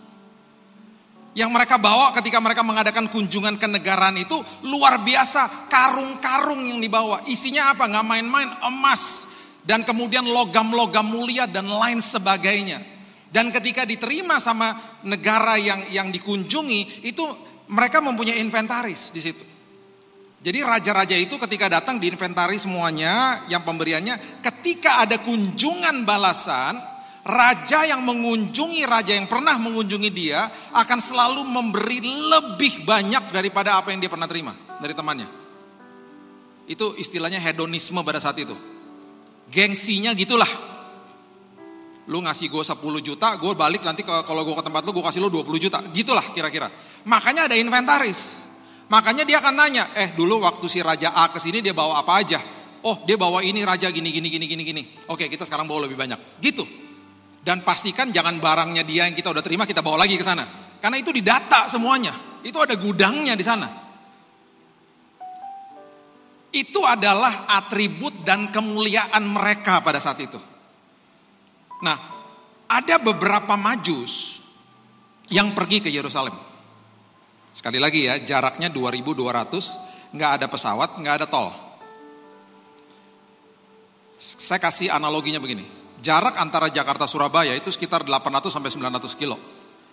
yang 1.35 1.51
mereka 1.51 1.75
bawa 1.75 2.15
ketika 2.15 2.39
mereka 2.39 2.63
mengadakan 2.63 3.11
kunjungan 3.11 3.59
ke 3.59 3.67
negaraan 3.67 4.15
itu 4.15 4.39
luar 4.63 5.03
biasa. 5.03 5.67
Karung-karung 5.67 6.63
yang 6.63 6.79
dibawa. 6.79 7.19
Isinya 7.27 7.75
apa? 7.75 7.91
Nggak 7.91 8.07
main-main. 8.07 8.49
Emas. 8.63 9.35
Dan 9.67 9.83
kemudian 9.83 10.23
logam-logam 10.23 11.03
mulia 11.03 11.43
dan 11.43 11.67
lain 11.67 11.99
sebagainya. 11.99 12.79
Dan 13.27 13.51
ketika 13.51 13.83
diterima 13.83 14.39
sama 14.39 14.79
negara 15.03 15.59
yang 15.59 15.83
yang 15.91 16.07
dikunjungi, 16.07 17.03
itu 17.03 17.25
mereka 17.67 17.99
mempunyai 17.99 18.39
inventaris 18.39 19.11
di 19.11 19.19
situ. 19.19 19.43
Jadi 20.39 20.61
raja-raja 20.63 21.17
itu 21.19 21.35
ketika 21.35 21.67
datang 21.67 21.99
di 21.99 22.07
inventaris 22.07 22.63
semuanya 22.63 23.43
yang 23.51 23.65
pemberiannya, 23.65 24.39
ketika 24.39 25.03
ada 25.03 25.19
kunjungan 25.19 26.07
balasan, 26.07 26.94
raja 27.25 27.89
yang 27.89 28.05
mengunjungi 28.05 28.85
raja 28.85 29.17
yang 29.17 29.25
pernah 29.25 29.57
mengunjungi 29.57 30.09
dia 30.13 30.45
akan 30.77 30.99
selalu 31.01 31.41
memberi 31.41 32.05
lebih 32.05 32.85
banyak 32.85 33.33
daripada 33.33 33.81
apa 33.81 33.89
yang 33.89 33.97
dia 33.97 34.11
pernah 34.13 34.29
terima 34.29 34.53
dari 34.77 34.93
temannya. 34.93 35.25
Itu 36.69 36.93
istilahnya 36.97 37.41
hedonisme 37.41 37.97
pada 38.05 38.21
saat 38.21 38.37
itu. 38.37 38.53
Gengsinya 39.49 40.13
gitulah 40.13 40.49
lu 42.05 42.21
ngasih 42.21 42.53
gue 42.53 42.61
10 42.61 42.77
juta, 43.01 43.33
gue 43.41 43.53
balik 43.57 43.81
nanti 43.81 44.05
kalau 44.05 44.45
gue 44.45 44.53
ke 44.53 44.61
tempat 44.61 44.85
lu 44.85 44.93
gue 44.93 45.05
kasih 45.09 45.25
lu 45.25 45.33
20 45.33 45.57
juta. 45.57 45.81
Gitulah 45.89 46.25
kira-kira. 46.37 46.69
Makanya 47.09 47.49
ada 47.49 47.57
inventaris. 47.57 48.45
Makanya 48.85 49.25
dia 49.25 49.41
akan 49.41 49.57
nanya, 49.57 49.89
eh 49.97 50.13
dulu 50.13 50.45
waktu 50.45 50.69
si 50.69 50.77
Raja 50.85 51.09
A 51.17 51.33
ke 51.33 51.41
sini 51.41 51.65
dia 51.65 51.73
bawa 51.73 52.05
apa 52.05 52.21
aja? 52.21 52.37
Oh 52.85 53.01
dia 53.09 53.17
bawa 53.17 53.41
ini 53.41 53.65
raja 53.65 53.89
gini 53.89 54.13
gini 54.13 54.29
gini 54.29 54.45
gini 54.45 54.61
gini. 54.61 54.83
Oke 55.09 55.25
kita 55.25 55.41
sekarang 55.41 55.65
bawa 55.65 55.89
lebih 55.89 55.97
banyak. 55.97 56.37
Gitu. 56.37 56.84
Dan 57.45 57.61
pastikan 57.61 58.09
jangan 58.09 58.41
barangnya 58.41 58.81
dia 58.81 59.05
yang 59.05 59.13
kita 59.13 59.29
udah 59.29 59.45
terima 59.45 59.69
kita 59.69 59.85
bawa 59.85 60.01
lagi 60.01 60.17
ke 60.17 60.25
sana. 60.25 60.41
Karena 60.81 60.97
itu 60.97 61.13
didata 61.13 61.69
semuanya. 61.69 62.09
Itu 62.41 62.57
ada 62.57 62.73
gudangnya 62.73 63.37
di 63.37 63.45
sana. 63.45 63.69
Itu 66.49 66.81
adalah 66.81 67.45
atribut 67.53 68.25
dan 68.25 68.49
kemuliaan 68.49 69.21
mereka 69.29 69.77
pada 69.85 70.01
saat 70.01 70.17
itu. 70.25 70.41
Nah, 71.85 71.97
ada 72.65 72.97
beberapa 72.97 73.53
majus 73.53 74.41
yang 75.29 75.53
pergi 75.53 75.85
ke 75.85 75.93
Yerusalem. 75.93 76.33
Sekali 77.53 77.77
lagi 77.77 78.09
ya, 78.09 78.17
jaraknya 78.17 78.73
2200, 78.73 80.17
nggak 80.17 80.31
ada 80.41 80.47
pesawat, 80.49 80.97
nggak 80.97 81.15
ada 81.21 81.27
tol. 81.29 81.53
Saya 84.17 84.57
kasih 84.57 84.89
analoginya 84.89 85.37
begini. 85.37 85.84
Jarak 86.05 86.37
antara 86.37 86.69
Jakarta 86.69 87.09
Surabaya 87.09 87.57
itu 87.57 87.73
sekitar 87.73 88.05
800 88.05 88.53
sampai 88.53 88.69
900 88.69 89.17
kilo. 89.17 89.41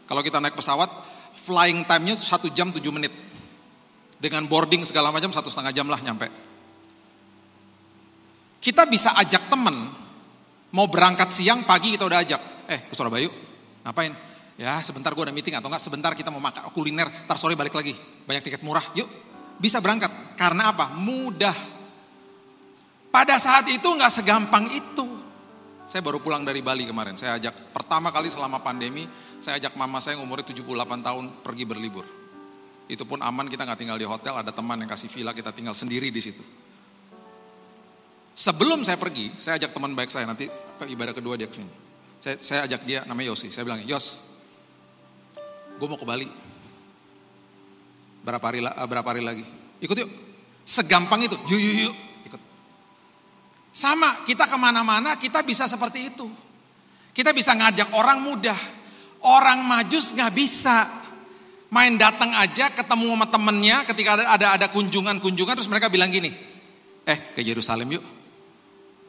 Kalau 0.05 0.21
kita 0.21 0.45
naik 0.45 0.53
pesawat, 0.53 0.93
flying 1.41 1.89
time-nya 1.89 2.21
satu 2.21 2.53
jam 2.53 2.69
7 2.69 2.85
menit. 2.93 3.17
Dengan 4.21 4.45
boarding 4.45 4.85
segala 4.85 5.09
macam 5.09 5.33
satu 5.33 5.49
setengah 5.49 5.73
jam 5.73 5.89
lah 5.89 5.97
nyampe. 6.05 6.29
Kita 8.61 8.85
bisa 8.85 9.17
ajak 9.17 9.49
temen 9.49 10.03
Mau 10.73 10.89
berangkat 10.89 11.29
siang, 11.29 11.69
pagi 11.69 11.93
kita 11.93 12.09
udah 12.09 12.21
ajak. 12.25 12.41
Eh, 12.73 12.81
ke 12.89 12.95
Surabaya 12.97 13.29
yuk. 13.29 13.35
Ngapain? 13.85 14.13
Ya 14.57 14.81
sebentar 14.81 15.13
gue 15.13 15.25
ada 15.25 15.35
meeting 15.35 15.53
atau 15.57 15.69
enggak 15.69 15.85
sebentar 15.85 16.13
kita 16.17 16.33
mau 16.33 16.41
makan 16.41 16.73
kuliner, 16.73 17.09
tar 17.29 17.37
sore 17.37 17.53
balik 17.53 17.77
lagi. 17.77 17.93
Banyak 18.25 18.41
tiket 18.41 18.65
murah, 18.65 18.85
yuk. 18.97 19.09
Bisa 19.61 19.85
berangkat. 19.85 20.09
Karena 20.41 20.73
apa? 20.73 20.97
Mudah. 20.97 21.53
Pada 23.13 23.37
saat 23.37 23.69
itu 23.69 23.85
nggak 23.85 24.09
segampang 24.09 24.65
itu. 24.73 25.12
Saya 25.93 26.01
baru 26.01 26.25
pulang 26.25 26.41
dari 26.41 26.65
Bali 26.65 26.89
kemarin. 26.89 27.21
Saya 27.21 27.37
ajak 27.37 27.77
pertama 27.77 28.09
kali 28.09 28.33
selama 28.33 28.65
pandemi, 28.65 29.05
saya 29.45 29.61
ajak 29.61 29.77
mama 29.77 30.01
saya 30.01 30.17
yang 30.17 30.25
umurnya 30.25 30.49
78 30.49 30.65
tahun 31.05 31.25
pergi 31.45 31.69
berlibur. 31.69 32.09
Itu 32.89 33.05
pun 33.05 33.21
aman, 33.21 33.45
kita 33.45 33.69
nggak 33.69 33.77
tinggal 33.77 34.01
di 34.01 34.09
hotel, 34.09 34.41
ada 34.41 34.49
teman 34.57 34.81
yang 34.81 34.89
kasih 34.89 35.13
villa, 35.13 35.37
kita 35.37 35.53
tinggal 35.53 35.77
sendiri 35.77 36.09
di 36.09 36.25
situ. 36.25 36.41
Sebelum 38.33 38.81
saya 38.89 38.97
pergi, 38.97 39.37
saya 39.37 39.61
ajak 39.61 39.77
teman 39.77 39.93
baik 39.93 40.09
saya 40.09 40.25
nanti 40.25 40.49
ke 40.49 40.89
ibadah 40.89 41.13
kedua 41.13 41.37
dia 41.37 41.45
ke 41.45 41.61
sini. 41.61 41.69
Saya, 42.25 42.41
saya 42.41 42.61
ajak 42.65 42.89
dia 42.89 43.05
namanya 43.05 43.37
Yosi. 43.37 43.53
Saya 43.53 43.69
bilang, 43.69 43.85
Yos, 43.85 44.17
gue 45.77 45.89
mau 45.93 46.01
ke 46.01 46.09
Bali. 46.09 46.25
Berapa 48.25 48.49
hari, 48.49 48.65
eh, 48.65 48.87
berapa 48.89 49.09
hari 49.13 49.21
lagi? 49.21 49.45
Ikut 49.85 49.93
yuk. 49.93 50.09
Segampang 50.65 51.21
itu, 51.21 51.37
yuk 51.53 51.61
yuk 51.61 51.77
yuk. 51.85 51.97
Sama, 53.73 54.25
kita 54.29 54.45
ke 54.45 54.57
mana-mana 54.61 55.17
kita 55.17 55.41
bisa 55.43 55.65
seperti 55.65 56.13
itu. 56.13 56.29
Kita 57.13 57.33
bisa 57.33 57.57
ngajak 57.57 57.97
orang 57.97 58.21
mudah. 58.21 58.61
Orang 59.25 59.65
majus 59.65 60.13
nggak 60.13 60.33
bisa. 60.37 60.89
Main 61.73 61.97
datang 61.97 62.29
aja 62.37 62.69
ketemu 62.69 63.17
sama 63.17 63.27
temennya 63.33 63.81
ketika 63.89 64.21
ada 64.21 64.25
ada, 64.37 64.47
ada 64.61 64.67
kunjungan-kunjungan 64.69 65.57
terus 65.57 65.73
mereka 65.73 65.89
bilang 65.89 66.13
gini, 66.13 66.29
eh 67.09 67.33
ke 67.33 67.41
Yerusalem 67.41 67.97
yuk 67.97 68.05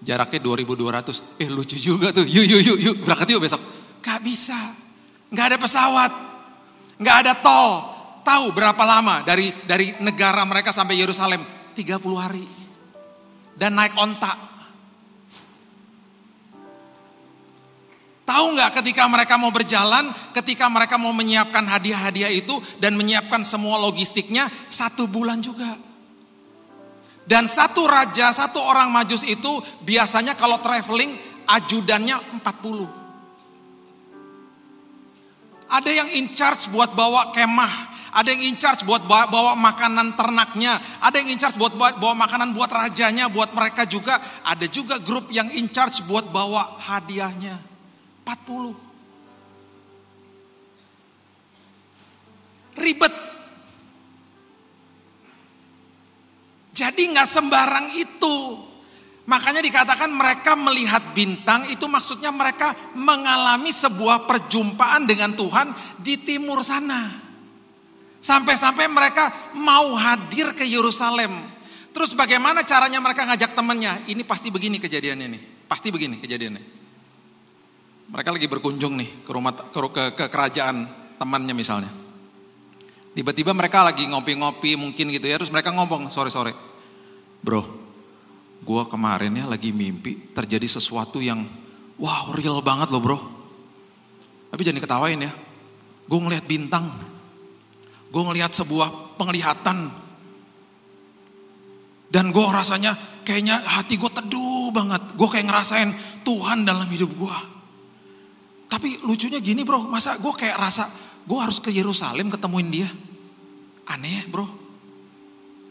Jaraknya 0.03 0.39
2200. 0.43 1.39
Eh 1.39 1.47
lucu 1.47 1.79
juga 1.79 2.11
tuh. 2.11 2.27
Yuk 2.27 2.43
yuk 2.43 2.61
yuk 2.61 2.79
yuk 2.83 2.95
berangkat 3.07 3.31
yuk 3.31 3.41
besok. 3.41 3.63
Gak 4.03 4.19
bisa. 4.19 4.55
Gak 5.31 5.55
ada 5.55 5.57
pesawat. 5.57 6.11
Gak 6.99 7.17
ada 7.23 7.33
tol. 7.39 7.71
Tahu 8.23 8.51
berapa 8.55 8.83
lama 8.83 9.23
dari 9.23 9.51
dari 9.63 9.95
negara 10.03 10.43
mereka 10.43 10.75
sampai 10.75 10.99
Yerusalem? 10.99 11.39
30 11.75 11.99
hari. 12.19 12.43
Dan 13.55 13.79
naik 13.79 13.95
ontak. 13.95 14.52
Tahu 18.23 18.55
nggak 18.55 18.79
ketika 18.79 19.03
mereka 19.11 19.35
mau 19.35 19.51
berjalan, 19.51 20.07
ketika 20.31 20.71
mereka 20.71 20.95
mau 20.95 21.11
menyiapkan 21.11 21.67
hadiah-hadiah 21.67 22.31
itu 22.31 22.55
dan 22.79 22.95
menyiapkan 22.95 23.43
semua 23.43 23.75
logistiknya, 23.83 24.47
satu 24.71 25.11
bulan 25.11 25.43
juga. 25.43 25.67
Dan 27.27 27.47
satu 27.47 27.83
raja, 27.87 28.31
satu 28.31 28.63
orang 28.63 28.91
majus 28.91 29.27
itu 29.27 29.51
biasanya 29.83 30.39
kalau 30.39 30.59
traveling 30.63 31.11
ajudannya 31.47 32.15
40. 32.43 33.03
Ada 35.73 35.91
yang 35.91 36.09
in 36.15 36.31
charge 36.31 36.71
buat 36.71 36.95
bawa 36.95 37.35
kemah, 37.35 37.73
ada 38.13 38.29
yang 38.29 38.45
in 38.45 38.55
charge 38.55 38.85
buat 38.85 39.03
bawa, 39.09 39.25
bawa 39.27 39.51
makanan 39.57 40.13
ternaknya, 40.13 40.79
ada 41.01 41.17
yang 41.17 41.33
in 41.33 41.39
charge 41.39 41.57
buat 41.57 41.73
bawa, 41.75 41.97
bawa 41.97 42.13
makanan 42.23 42.55
buat 42.55 42.69
rajanya, 42.69 43.27
buat 43.27 43.51
mereka 43.51 43.83
juga. 43.89 44.21
Ada 44.47 44.69
juga 44.69 45.01
grup 45.01 45.33
yang 45.33 45.49
in 45.49 45.67
charge 45.73 46.05
buat 46.05 46.29
bawa 46.29 46.77
hadiahnya. 46.77 47.72
40. 48.25 48.75
Ribet 52.73 53.13
Jadi 56.73 57.13
nggak 57.13 57.29
sembarang 57.29 57.87
itu. 57.95 58.35
Makanya 59.23 59.63
dikatakan 59.63 60.11
mereka 60.11 60.51
melihat 60.59 61.15
bintang 61.15 61.63
itu 61.71 61.87
maksudnya 61.87 62.27
mereka 62.33 62.75
mengalami 62.99 63.71
sebuah 63.71 64.27
perjumpaan 64.27 65.07
dengan 65.07 65.31
Tuhan 65.31 65.71
di 66.03 66.19
timur 66.19 66.59
sana. 66.59 67.07
Sampai-sampai 68.19 68.91
mereka 68.91 69.31
mau 69.55 69.95
hadir 69.95 70.51
ke 70.51 70.67
Yerusalem. 70.67 71.31
Terus 71.95 72.17
bagaimana 72.17 72.65
caranya 72.67 72.99
mereka 72.99 73.23
ngajak 73.29 73.55
temannya? 73.55 74.09
Ini 74.11 74.25
pasti 74.27 74.51
begini 74.51 74.81
kejadiannya 74.81 75.27
nih. 75.29 75.41
Pasti 75.71 75.87
begini 75.93 76.19
kejadiannya. 76.19 76.82
Mereka 78.11 78.29
lagi 78.35 78.47
berkunjung 78.51 78.99
nih 78.99 79.09
ke 79.23 79.31
rumah 79.31 79.55
ke, 79.55 79.79
ke, 79.79 80.03
ke 80.17 80.25
kerajaan 80.27 80.89
temannya 81.21 81.55
misalnya. 81.55 81.91
Tiba-tiba 83.13 83.53
mereka 83.53 83.85
lagi 83.85 84.09
ngopi-ngopi 84.09 84.73
mungkin 84.73 85.13
gitu 85.13 85.29
ya, 85.29 85.37
terus 85.37 85.53
mereka 85.53 85.69
ngomong 85.69 86.09
sore-sore. 86.09 86.51
Bro, 87.45 87.61
gue 88.65 88.83
kemarin 88.89 89.37
ya 89.37 89.45
lagi 89.45 89.69
mimpi 89.69 90.33
terjadi 90.33 90.65
sesuatu 90.65 91.21
yang 91.21 91.45
wow 92.01 92.33
real 92.33 92.63
banget 92.65 92.89
loh 92.89 93.03
bro. 93.03 93.19
Tapi 94.49 94.61
jangan 94.65 94.77
diketawain 94.81 95.21
ya. 95.21 95.31
Gue 96.09 96.19
ngeliat 96.19 96.45
bintang. 96.45 96.89
Gue 98.09 98.21
ngeliat 98.21 98.53
sebuah 98.53 99.17
penglihatan. 99.17 99.89
Dan 102.13 102.29
gue 102.29 102.45
rasanya 102.45 102.93
kayaknya 103.25 103.57
hati 103.57 103.97
gue 103.97 104.09
teduh 104.09 104.69
banget. 104.69 105.01
Gue 105.17 105.27
kayak 105.29 105.49
ngerasain 105.49 105.89
Tuhan 106.21 106.65
dalam 106.65 106.85
hidup 106.89 107.09
gue. 107.17 107.52
Tapi 108.83 108.99
lucunya 109.07 109.39
gini 109.39 109.63
bro, 109.63 109.87
masa 109.87 110.19
gue 110.19 110.33
kayak 110.35 110.59
rasa 110.59 110.83
gue 111.23 111.39
harus 111.39 111.63
ke 111.63 111.71
Yerusalem 111.71 112.27
ketemuin 112.27 112.67
dia. 112.67 112.83
Aneh 113.87 114.27
bro. 114.27 114.43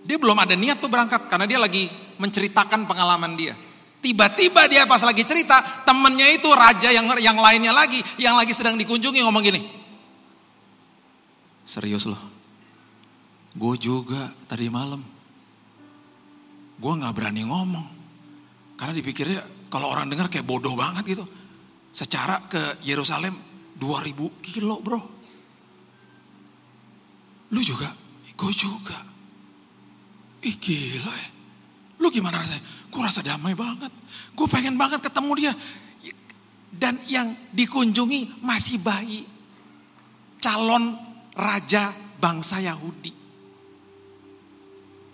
Dia 0.09 0.17
belum 0.17 0.33
ada 0.41 0.57
niat 0.57 0.81
tuh 0.81 0.89
berangkat 0.89 1.29
karena 1.29 1.45
dia 1.45 1.61
lagi 1.61 1.93
menceritakan 2.17 2.89
pengalaman 2.89 3.37
dia. 3.37 3.53
Tiba-tiba 4.01 4.65
dia 4.65 4.89
pas 4.89 5.05
lagi 5.05 5.29
cerita, 5.29 5.61
temennya 5.85 6.25
itu 6.33 6.49
raja 6.57 6.89
yang 6.89 7.05
yang 7.21 7.37
lainnya 7.37 7.77
lagi, 7.77 8.01
yang 8.17 8.33
lagi 8.33 8.57
sedang 8.57 8.81
dikunjungi 8.81 9.21
ngomong 9.21 9.45
gini. 9.45 9.61
Serius 11.69 12.09
loh, 12.09 12.23
gue 13.53 13.75
juga 13.77 14.33
tadi 14.49 14.73
malam. 14.73 15.05
Gue 16.81 16.93
gak 16.97 17.13
berani 17.13 17.45
ngomong. 17.45 17.87
Karena 18.81 18.97
dipikirnya 18.97 19.69
kalau 19.69 19.93
orang 19.93 20.09
dengar 20.09 20.33
kayak 20.33 20.49
bodoh 20.49 20.73
banget 20.73 21.13
gitu. 21.13 21.42
Secara 21.93 22.41
ke 22.49 22.83
Yerusalem 22.89 23.37
2000 23.77 24.17
kilo 24.41 24.81
bro. 24.81 25.01
Lu 27.53 27.61
juga? 27.61 27.93
Gue 28.33 28.53
juga. 28.57 28.97
Ih 30.43 30.57
gila 30.57 31.13
ya. 31.13 31.31
Lu 32.01 32.09
gimana 32.09 32.41
rasanya? 32.41 32.65
Gue 32.89 33.01
rasa 33.05 33.21
damai 33.21 33.53
banget. 33.53 33.93
Gue 34.33 34.49
pengen 34.49 34.75
banget 34.81 35.05
ketemu 35.05 35.33
dia. 35.37 35.53
Dan 36.73 36.97
yang 37.13 37.29
dikunjungi 37.53 38.41
masih 38.41 38.81
bayi. 38.81 39.29
Calon 40.41 40.97
raja 41.37 41.93
bangsa 42.19 42.59
Yahudi. 42.65 43.13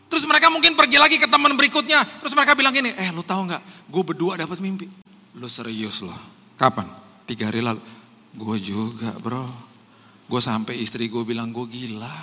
Terus 0.09 0.25
mereka 0.25 0.49
mungkin 0.49 0.73
pergi 0.73 0.97
lagi 0.97 1.21
ke 1.21 1.29
teman 1.29 1.53
berikutnya. 1.59 2.01
Terus 2.25 2.33
mereka 2.33 2.57
bilang 2.57 2.73
gini, 2.73 2.95
eh 2.97 3.13
lu 3.13 3.21
tahu 3.21 3.51
nggak? 3.51 3.91
Gue 3.93 4.03
berdua 4.07 4.41
dapat 4.41 4.57
mimpi. 4.63 4.89
Lu 5.37 5.51
serius 5.51 6.01
loh. 6.01 6.38
Kapan? 6.59 6.91
Tiga 7.25 7.49
hari 7.49 7.63
lalu. 7.63 7.79
Gue 8.35 8.59
juga 8.59 9.15
bro. 9.23 9.47
Gue 10.29 10.43
sampai 10.43 10.83
istri 10.83 11.07
gue 11.07 11.23
bilang 11.23 11.55
gue 11.55 11.65
gila. 11.71 12.17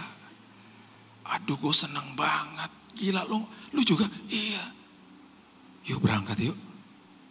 Aduh 1.40 1.58
gue 1.58 1.74
seneng 1.74 2.14
banget. 2.14 2.70
Gila 2.94 3.24
lo. 3.26 3.48
Lu 3.72 3.82
juga? 3.82 4.06
Iya. 4.28 4.64
Yuk 5.88 6.04
berangkat 6.04 6.52
yuk. 6.52 6.58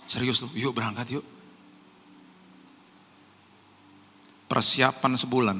Serius 0.08 0.40
lu, 0.40 0.48
yuk 0.56 0.72
berangkat 0.72 1.20
yuk. 1.20 1.24
Persiapan 4.48 5.12
sebulan 5.20 5.58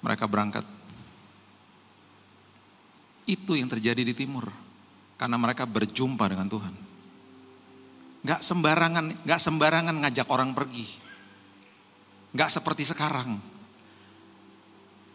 mereka 0.00 0.24
berangkat. 0.24 0.64
Itu 3.26 3.58
yang 3.58 3.68
terjadi 3.68 4.06
di 4.06 4.14
timur. 4.14 4.48
Karena 5.16 5.36
mereka 5.40 5.66
berjumpa 5.66 6.28
dengan 6.28 6.46
Tuhan. 6.46 6.85
Gak 8.26 8.42
sembarangan, 8.42 9.22
gak 9.22 9.38
sembarangan 9.38 9.94
ngajak 10.02 10.26
orang 10.34 10.50
pergi. 10.50 10.82
Gak 12.34 12.50
seperti 12.50 12.82
sekarang. 12.82 13.38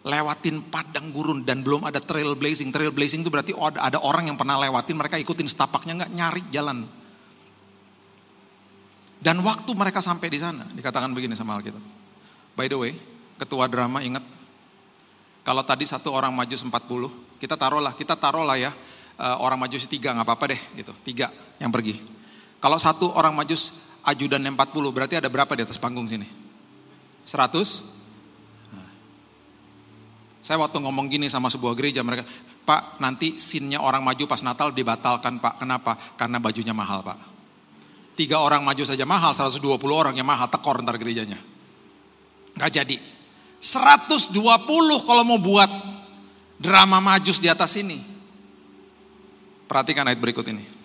Lewatin 0.07 0.63
padang 0.71 1.11
gurun 1.11 1.43
dan 1.43 1.59
belum 1.59 1.83
ada 1.83 1.99
trail 1.99 2.39
blazing. 2.39 2.71
Trail 2.71 2.95
blazing 2.95 3.19
itu 3.19 3.29
berarti 3.29 3.51
ada, 3.59 3.99
orang 3.99 4.31
yang 4.31 4.39
pernah 4.39 4.55
lewatin, 4.55 4.95
mereka 4.95 5.19
ikutin 5.19 5.43
setapaknya 5.43 6.07
gak 6.07 6.11
nyari 6.15 6.41
jalan. 6.55 6.87
Dan 9.21 9.43
waktu 9.43 9.69
mereka 9.75 9.99
sampai 9.99 10.31
di 10.31 10.39
sana, 10.39 10.63
dikatakan 10.71 11.11
begini 11.11 11.35
sama 11.35 11.59
Alkitab. 11.59 11.83
By 12.55 12.71
the 12.71 12.79
way, 12.79 12.95
ketua 13.37 13.67
drama 13.67 14.01
ingat, 14.01 14.23
kalau 15.43 15.61
tadi 15.67 15.83
satu 15.83 16.15
orang 16.15 16.31
maju 16.31 16.55
40, 16.55 17.37
kita 17.37 17.59
taruhlah, 17.59 17.93
kita 17.93 18.17
taruhlah 18.17 18.57
ya, 18.57 18.71
uh, 19.21 19.37
orang 19.43 19.61
maju 19.61 19.77
tiga 19.77 20.15
nggak 20.17 20.25
apa-apa 20.25 20.45
deh, 20.57 20.61
gitu, 20.79 20.95
tiga 21.05 21.29
yang 21.61 21.69
pergi. 21.69 22.20
Kalau 22.61 22.77
satu 22.77 23.09
orang 23.17 23.33
maju 23.33 23.57
ajudan 24.05 24.41
40, 24.45 24.55
berarti 24.93 25.17
ada 25.17 25.33
berapa 25.33 25.49
di 25.57 25.65
atas 25.65 25.81
panggung 25.81 26.05
sini? 26.05 26.29
100? 27.25 27.57
Nah. 28.69 28.89
Saya 30.45 30.61
waktu 30.61 30.77
ngomong 30.77 31.09
gini 31.09 31.25
sama 31.25 31.49
sebuah 31.49 31.73
gereja, 31.73 32.05
mereka, 32.05 32.21
Pak 32.61 33.01
nanti 33.01 33.41
sinnya 33.41 33.81
orang 33.81 34.05
maju 34.05 34.29
pas 34.29 34.45
Natal 34.45 34.69
dibatalkan 34.69 35.41
Pak, 35.41 35.65
kenapa? 35.65 35.97
Karena 36.13 36.37
bajunya 36.37 36.77
mahal 36.77 37.01
Pak. 37.01 37.17
Tiga 38.13 38.37
orang 38.37 38.61
maju 38.61 38.85
saja 38.85 39.09
mahal, 39.09 39.33
120 39.33 39.81
orang 39.89 40.13
yang 40.13 40.29
mahal, 40.29 40.45
tekor 40.45 40.85
ntar 40.85 41.01
gerejanya. 41.01 41.41
Gak 42.53 42.69
jadi. 42.69 43.01
120 43.57 44.37
kalau 45.05 45.23
mau 45.25 45.41
buat 45.41 45.69
drama 46.61 47.01
majus 47.01 47.41
di 47.41 47.49
atas 47.49 47.73
ini. 47.81 47.97
Perhatikan 49.65 50.05
ayat 50.05 50.21
berikut 50.21 50.45
ini. 50.45 50.80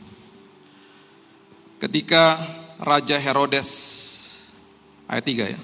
Ketika 1.87 2.35
Raja 2.83 3.15
Herodes, 3.15 3.71
ayat 5.07 5.23
3 5.23 5.55
ya, 5.55 5.61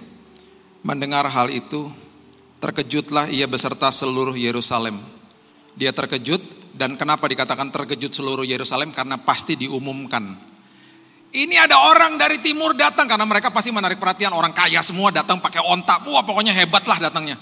mendengar 0.87 1.27
hal 1.27 1.51
itu, 1.51 1.91
terkejutlah 2.63 3.27
ia 3.27 3.51
beserta 3.51 3.91
seluruh 3.91 4.39
Yerusalem. 4.39 5.03
Dia 5.75 5.91
terkejut 5.91 6.39
dan 6.79 6.95
kenapa 6.95 7.27
dikatakan 7.27 7.75
terkejut 7.75 8.15
seluruh 8.15 8.47
Yerusalem? 8.47 8.95
Karena 8.95 9.19
pasti 9.19 9.59
diumumkan 9.59 10.53
ini 11.33 11.57
ada 11.57 11.81
orang 11.89 12.21
dari 12.21 12.45
timur 12.45 12.77
datang 12.77 13.09
karena 13.09 13.25
mereka 13.25 13.49
pasti 13.49 13.73
menarik 13.73 13.97
perhatian 13.97 14.37
orang 14.37 14.53
kaya 14.53 14.85
semua 14.85 15.09
datang 15.09 15.41
pakai 15.41 15.65
ontak. 15.65 16.05
Wah 16.05 16.21
pokoknya 16.21 16.53
hebat 16.53 16.85
lah 16.85 17.09
datangnya. 17.09 17.41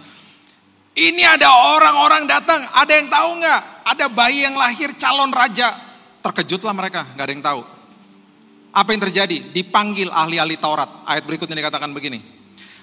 Ini 0.94 1.22
ada 1.26 1.50
orang-orang 1.74 2.22
datang. 2.30 2.62
Ada 2.70 2.92
yang 3.02 3.10
tahu 3.10 3.30
nggak? 3.42 3.60
Ada 3.90 4.06
bayi 4.14 4.46
yang 4.46 4.54
lahir 4.54 4.94
calon 4.94 5.34
raja. 5.34 5.74
Terkejutlah 6.22 6.70
mereka, 6.70 7.02
nggak 7.18 7.26
ada 7.26 7.32
yang 7.34 7.42
tahu. 7.42 7.60
Apa 8.70 8.94
yang 8.94 9.02
terjadi? 9.10 9.50
Dipanggil 9.50 10.06
ahli-ahli 10.10 10.54
Taurat. 10.58 10.88
Ayat 11.06 11.26
berikutnya 11.26 11.58
dikatakan 11.58 11.90
begini. 11.90 12.22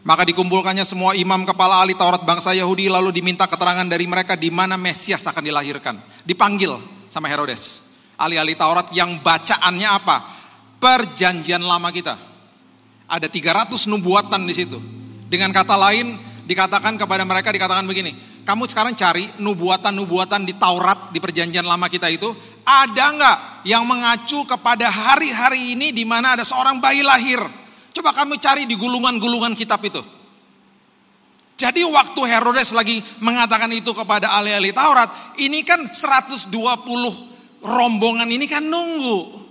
Maka 0.07 0.23
dikumpulkannya 0.23 0.87
semua 0.87 1.15
imam 1.15 1.43
kepala 1.43 1.83
ahli 1.83 1.95
Taurat 1.95 2.23
bangsa 2.23 2.55
Yahudi 2.55 2.87
lalu 2.87 3.11
diminta 3.11 3.43
keterangan 3.43 3.83
dari 3.83 4.07
mereka 4.07 4.39
di 4.39 4.47
mana 4.47 4.79
Mesias 4.79 5.23
akan 5.27 5.43
dilahirkan. 5.43 5.95
Dipanggil 6.23 6.75
sama 7.11 7.27
Herodes. 7.27 7.95
Ahli-ahli 8.15 8.55
Taurat 8.55 8.87
yang 8.95 9.19
bacaannya 9.19 9.89
apa? 9.91 10.17
perjanjian 10.77 11.61
lama 11.61 11.89
kita. 11.89 12.13
Ada 13.07 13.27
300 13.31 13.89
nubuatan 13.89 14.45
di 14.45 14.53
situ. 14.53 14.77
Dengan 15.27 15.51
kata 15.51 15.75
lain 15.75 16.15
dikatakan 16.47 16.95
kepada 16.95 17.27
mereka 17.27 17.51
dikatakan 17.51 17.83
begini, 17.83 18.15
kamu 18.47 18.63
sekarang 18.71 18.95
cari 18.95 19.27
nubuatan-nubuatan 19.43 20.47
di 20.47 20.55
Taurat 20.55 21.11
di 21.11 21.19
perjanjian 21.19 21.67
lama 21.67 21.91
kita 21.91 22.07
itu 22.07 22.31
ada 22.67 23.05
nggak 23.15 23.37
yang 23.63 23.87
mengacu 23.87 24.43
kepada 24.43 24.91
hari-hari 24.91 25.79
ini 25.79 25.95
di 25.95 26.03
mana 26.03 26.35
ada 26.35 26.43
seorang 26.43 26.83
bayi 26.83 26.99
lahir? 26.99 27.39
Coba 27.95 28.11
kamu 28.11 28.35
cari 28.43 28.67
di 28.67 28.75
gulungan-gulungan 28.75 29.55
kitab 29.55 29.79
itu. 29.87 30.03
Jadi 31.57 31.81
waktu 31.87 32.21
Herodes 32.27 32.75
lagi 32.75 33.01
mengatakan 33.23 33.71
itu 33.73 33.89
kepada 33.95 34.29
ahli-ahli 34.37 34.75
Taurat, 34.75 35.09
ini 35.41 35.65
kan 35.65 35.81
120 35.89 36.53
rombongan 37.65 38.29
ini 38.29 38.45
kan 38.45 38.61
nunggu. 38.61 39.47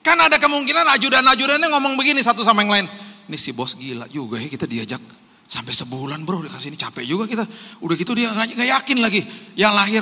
Kan 0.00 0.18
ada 0.18 0.40
kemungkinan 0.40 0.86
ajudan-ajudannya 0.96 1.68
ngomong 1.76 1.94
begini 2.00 2.24
satu 2.24 2.40
sama 2.40 2.64
yang 2.64 2.72
lain. 2.72 2.86
Ini 3.28 3.36
si 3.36 3.52
bos 3.52 3.76
gila 3.76 4.08
juga 4.08 4.40
ya 4.40 4.48
kita 4.48 4.64
diajak 4.64 5.21
sampai 5.52 5.76
sebulan 5.76 6.24
bro 6.24 6.40
dikasih 6.40 6.72
ini 6.72 6.80
capek 6.80 7.04
juga 7.04 7.28
kita. 7.28 7.44
Udah 7.84 7.92
gitu 7.92 8.16
dia 8.16 8.32
gak, 8.32 8.56
gak 8.56 8.68
yakin 8.80 8.98
lagi 9.04 9.20
yang 9.52 9.76
lahir 9.76 10.00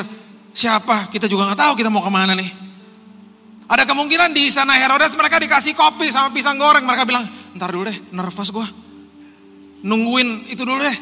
siapa 0.54 1.10
kita 1.10 1.26
juga 1.26 1.50
nggak 1.50 1.58
tahu 1.58 1.72
kita 1.74 1.90
mau 1.90 2.06
ke 2.06 2.10
mana 2.14 2.38
nih. 2.38 2.50
Ada 3.70 3.86
kemungkinan 3.86 4.30
di 4.30 4.50
sana 4.50 4.78
Herodes 4.78 5.14
mereka 5.18 5.42
dikasih 5.42 5.74
kopi 5.74 6.10
sama 6.10 6.34
pisang 6.34 6.58
goreng. 6.58 6.82
Mereka 6.82 7.06
bilang, 7.06 7.22
ntar 7.54 7.70
dulu 7.70 7.86
deh, 7.86 7.98
nervous 8.10 8.50
gue. 8.50 8.66
Nungguin 9.86 10.50
itu 10.50 10.66
dulu 10.66 10.78
deh, 10.82 10.96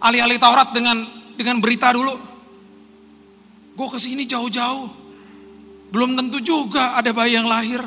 alih-alih 0.00 0.40
Taurat 0.40 0.72
dengan 0.72 1.04
dengan 1.36 1.60
berita 1.60 1.92
dulu. 1.92 2.16
Gue 3.76 3.88
ke 3.92 4.00
sini 4.00 4.24
jauh-jauh. 4.24 4.88
Belum 5.92 6.16
tentu 6.16 6.40
juga 6.40 6.96
ada 6.96 7.12
bayi 7.12 7.36
yang 7.36 7.44
lahir. 7.44 7.84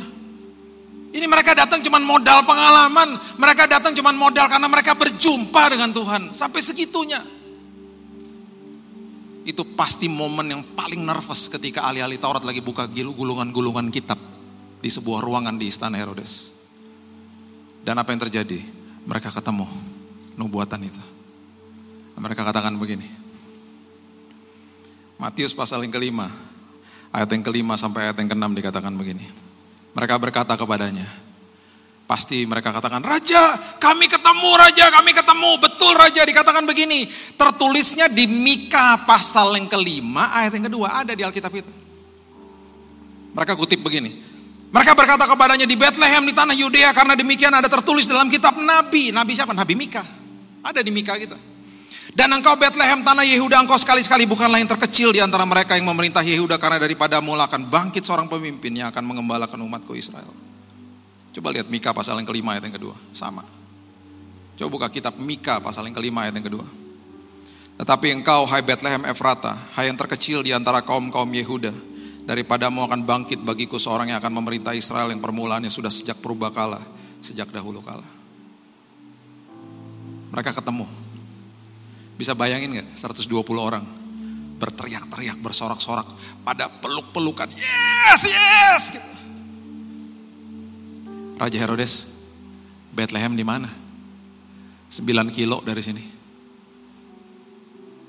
Ini 1.18 1.26
mereka 1.26 1.58
datang 1.58 1.82
cuma 1.82 1.98
modal 1.98 2.46
pengalaman, 2.46 3.18
mereka 3.42 3.66
datang 3.66 3.90
cuma 3.98 4.14
modal 4.14 4.46
karena 4.46 4.70
mereka 4.70 4.94
berjumpa 4.94 5.74
dengan 5.74 5.90
Tuhan 5.90 6.30
sampai 6.30 6.62
segitunya. 6.62 7.18
Itu 9.42 9.66
pasti 9.74 10.06
momen 10.06 10.54
yang 10.54 10.62
paling 10.78 11.02
nervous 11.02 11.50
ketika 11.50 11.90
ahli-ahli 11.90 12.22
Taurat 12.22 12.46
lagi 12.46 12.62
buka 12.62 12.86
gulungan-gulungan 12.86 13.90
kitab 13.90 14.22
di 14.78 14.94
sebuah 14.94 15.26
ruangan 15.26 15.58
di 15.58 15.66
istana 15.66 15.98
Herodes. 15.98 16.54
Dan 17.82 17.98
apa 17.98 18.14
yang 18.14 18.22
terjadi? 18.22 18.62
Mereka 19.10 19.34
ketemu 19.34 19.66
nubuatan 20.38 20.86
itu. 20.86 21.02
Mereka 22.14 22.46
katakan 22.46 22.78
begini. 22.78 23.10
Matius 25.18 25.58
pasal 25.58 25.82
yang 25.82 25.90
kelima, 25.90 26.30
ayat 27.10 27.34
yang 27.34 27.42
kelima 27.42 27.74
sampai 27.74 28.06
ayat 28.06 28.22
yang 28.22 28.30
keenam 28.30 28.54
dikatakan 28.54 28.94
begini. 28.94 29.47
Mereka 29.98 30.14
berkata 30.22 30.54
kepadanya, 30.54 31.10
pasti 32.06 32.46
mereka 32.46 32.70
katakan, 32.70 33.02
Raja, 33.02 33.58
kami 33.82 34.06
ketemu 34.06 34.50
Raja, 34.54 34.94
kami 34.94 35.10
ketemu, 35.10 35.58
betul 35.58 35.98
Raja, 35.98 36.22
dikatakan 36.22 36.70
begini. 36.70 37.10
Tertulisnya 37.34 38.06
di 38.06 38.30
Mika 38.30 39.02
pasal 39.10 39.58
yang 39.58 39.66
kelima, 39.66 40.38
ayat 40.38 40.54
yang 40.54 40.70
kedua, 40.70 41.02
ada 41.02 41.18
di 41.18 41.26
Alkitab 41.26 41.50
itu. 41.50 41.74
Mereka 43.34 43.58
kutip 43.58 43.82
begini, 43.82 44.14
mereka 44.70 44.94
berkata 44.94 45.24
kepadanya 45.26 45.66
di 45.66 45.74
Bethlehem 45.74 46.24
di 46.28 46.34
tanah 46.36 46.54
Yudea 46.54 46.92
karena 46.92 47.16
demikian 47.16 47.54
ada 47.56 47.66
tertulis 47.72 48.06
dalam 48.06 48.30
kitab 48.30 48.54
Nabi. 48.60 49.16
Nabi 49.16 49.32
siapa? 49.34 49.56
Nabi 49.56 49.74
Mika. 49.80 50.04
Ada 50.62 50.84
di 50.84 50.92
Mika 50.92 51.16
kita. 51.16 51.57
Dan 52.18 52.34
engkau 52.34 52.58
Bethlehem 52.58 53.06
tanah 53.06 53.22
Yehuda 53.22 53.62
engkau 53.62 53.78
sekali-sekali 53.78 54.26
bukanlah 54.26 54.58
yang 54.58 54.66
terkecil 54.66 55.14
di 55.14 55.22
antara 55.22 55.46
mereka 55.46 55.78
yang 55.78 55.86
memerintah 55.86 56.26
Yehuda 56.26 56.58
karena 56.58 56.82
daripada 56.82 57.22
mula 57.22 57.46
akan 57.46 57.70
bangkit 57.70 58.02
seorang 58.02 58.26
pemimpin 58.26 58.74
yang 58.74 58.90
akan 58.90 59.06
mengembalakan 59.06 59.62
umatku 59.62 59.94
Israel. 59.94 60.34
Coba 61.30 61.54
lihat 61.54 61.70
Mika 61.70 61.94
pasal 61.94 62.18
yang 62.18 62.26
kelima 62.26 62.58
ayat 62.58 62.66
yang 62.66 62.74
kedua, 62.74 62.98
sama. 63.14 63.46
Coba 64.58 64.70
buka 64.74 64.88
kitab 64.90 65.14
Mika 65.22 65.62
pasal 65.62 65.86
yang 65.86 65.94
kelima 65.94 66.26
ayat 66.26 66.34
yang 66.34 66.50
kedua. 66.50 66.66
Tetapi 67.78 68.10
engkau 68.10 68.50
hai 68.50 68.66
Bethlehem 68.66 69.06
Efrata, 69.06 69.54
hai 69.78 69.86
yang 69.86 69.98
terkecil 70.02 70.42
di 70.42 70.50
antara 70.58 70.82
kaum-kaum 70.82 71.30
Yehuda, 71.30 71.70
daripadamu 72.26 72.82
akan 72.90 73.06
bangkit 73.06 73.46
bagiku 73.46 73.78
seorang 73.78 74.10
yang 74.10 74.18
akan 74.18 74.42
memerintah 74.42 74.74
Israel 74.74 75.14
yang 75.14 75.22
permulaannya 75.22 75.70
sudah 75.70 75.94
sejak 75.94 76.18
kala, 76.50 76.82
sejak 77.22 77.54
dahulu 77.54 77.86
kala. 77.86 78.10
Mereka 80.34 80.58
ketemu 80.58 81.07
bisa 82.18 82.34
bayangin 82.34 82.82
gak 82.82 82.88
120 82.98 83.30
orang 83.62 83.86
berteriak-teriak, 84.58 85.38
bersorak-sorak 85.38 86.10
pada 86.42 86.66
peluk-pelukan. 86.82 87.46
Yes, 87.54 88.22
yes. 88.26 88.84
Gitu. 88.90 89.10
Raja 91.38 91.58
Herodes, 91.62 91.94
Bethlehem 92.90 93.38
di 93.38 93.46
mana? 93.46 93.70
9 94.90 95.06
kilo 95.30 95.62
dari 95.62 95.86
sini. 95.86 96.02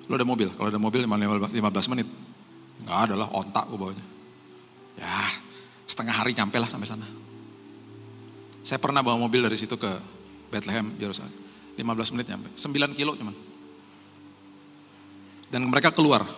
Lo 0.09 0.17
ada 0.17 0.25
mobil? 0.25 0.49
Kalau 0.57 0.73
ada 0.73 0.81
mobil 0.81 1.05
15 1.05 1.93
menit. 1.93 2.09
Enggak 2.81 3.13
ada 3.13 3.15
lah, 3.21 3.29
ontak 3.29 3.69
gue 3.69 3.77
bawanya. 3.77 4.07
Ya, 4.97 5.13
setengah 5.85 6.17
hari 6.17 6.33
nyampe 6.33 6.57
lah 6.57 6.71
sampai 6.71 6.89
sana. 6.89 7.05
Saya 8.65 8.81
pernah 8.81 9.05
bawa 9.05 9.21
mobil 9.21 9.45
dari 9.45 9.61
situ 9.61 9.77
ke 9.77 9.93
Bethlehem, 10.49 10.97
Yerusalem. 10.97 11.33
15 11.77 12.17
menit 12.17 12.27
nyampe. 12.33 12.49
9 12.57 12.97
kilo 12.97 13.13
cuman. 13.21 13.37
Dan 15.49 15.69
mereka 15.69 15.91
keluar. 15.91 16.29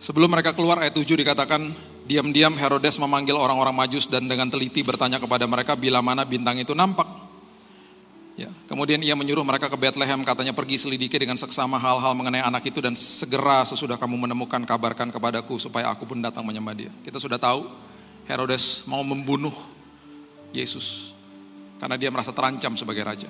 Sebelum 0.00 0.32
mereka 0.32 0.56
keluar 0.56 0.80
ayat 0.80 0.96
7 0.96 1.04
dikatakan, 1.04 1.60
diam-diam 2.08 2.56
Herodes 2.56 2.96
memanggil 2.96 3.36
orang-orang 3.36 3.76
majus 3.76 4.08
dan 4.08 4.24
dengan 4.24 4.48
teliti 4.48 4.80
bertanya 4.80 5.20
kepada 5.20 5.44
mereka 5.44 5.76
bila 5.76 6.00
mana 6.00 6.24
bintang 6.24 6.56
itu 6.56 6.72
nampak. 6.72 7.04
Ya, 8.40 8.48
kemudian 8.64 9.04
ia 9.04 9.12
menyuruh 9.12 9.44
mereka 9.44 9.68
ke 9.68 9.76
Bethlehem, 9.76 10.24
katanya 10.24 10.56
pergi 10.56 10.80
selidiki 10.80 11.20
dengan 11.20 11.36
seksama 11.36 11.76
hal-hal 11.76 12.16
mengenai 12.16 12.40
anak 12.40 12.64
itu 12.72 12.80
dan 12.80 12.96
segera 12.96 13.60
sesudah 13.68 14.00
kamu 14.00 14.16
menemukan 14.24 14.64
kabarkan 14.64 15.12
kepadaku 15.12 15.60
supaya 15.60 15.92
aku 15.92 16.08
pun 16.08 16.24
datang 16.24 16.48
menyembah 16.48 16.72
dia. 16.72 16.92
Kita 17.04 17.20
sudah 17.20 17.36
tahu 17.36 17.68
Herodes 18.24 18.88
mau 18.88 19.04
membunuh 19.04 19.52
Yesus 20.56 21.12
karena 21.76 22.00
dia 22.00 22.08
merasa 22.08 22.32
terancam 22.32 22.72
sebagai 22.80 23.04
raja. 23.04 23.28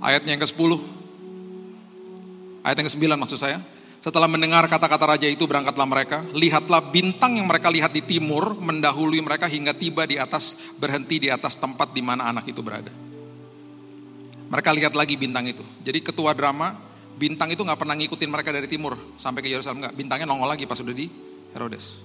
Ayatnya 0.00 0.32
yang 0.32 0.42
ke-10, 0.48 0.80
ayat 2.64 2.80
yang 2.80 2.88
ke-9 2.88 3.04
maksud 3.20 3.38
saya, 3.38 3.60
setelah 4.04 4.28
mendengar 4.28 4.68
kata-kata 4.68 5.16
raja 5.16 5.24
itu 5.24 5.48
berangkatlah 5.48 5.88
mereka. 5.88 6.20
Lihatlah 6.36 6.92
bintang 6.92 7.40
yang 7.40 7.48
mereka 7.48 7.72
lihat 7.72 7.88
di 7.88 8.04
timur 8.04 8.52
mendahului 8.60 9.16
mereka 9.24 9.48
hingga 9.48 9.72
tiba 9.72 10.04
di 10.04 10.20
atas 10.20 10.76
berhenti 10.76 11.24
di 11.24 11.28
atas 11.32 11.56
tempat 11.56 11.96
di 11.96 12.04
mana 12.04 12.28
anak 12.28 12.44
itu 12.44 12.60
berada. 12.60 12.92
Mereka 14.52 14.70
lihat 14.76 14.92
lagi 14.92 15.16
bintang 15.16 15.48
itu. 15.48 15.64
Jadi 15.80 16.04
ketua 16.04 16.36
drama 16.36 16.76
bintang 17.16 17.48
itu 17.48 17.64
nggak 17.64 17.80
pernah 17.80 17.96
ngikutin 17.96 18.28
mereka 18.28 18.52
dari 18.52 18.68
timur 18.68 18.92
sampai 19.16 19.40
ke 19.40 19.48
Yerusalem 19.48 19.80
nggak. 19.80 19.96
Bintangnya 19.96 20.28
nongol 20.28 20.52
lagi 20.52 20.68
pas 20.68 20.76
udah 20.76 20.92
di 20.92 21.08
Herodes. 21.56 22.04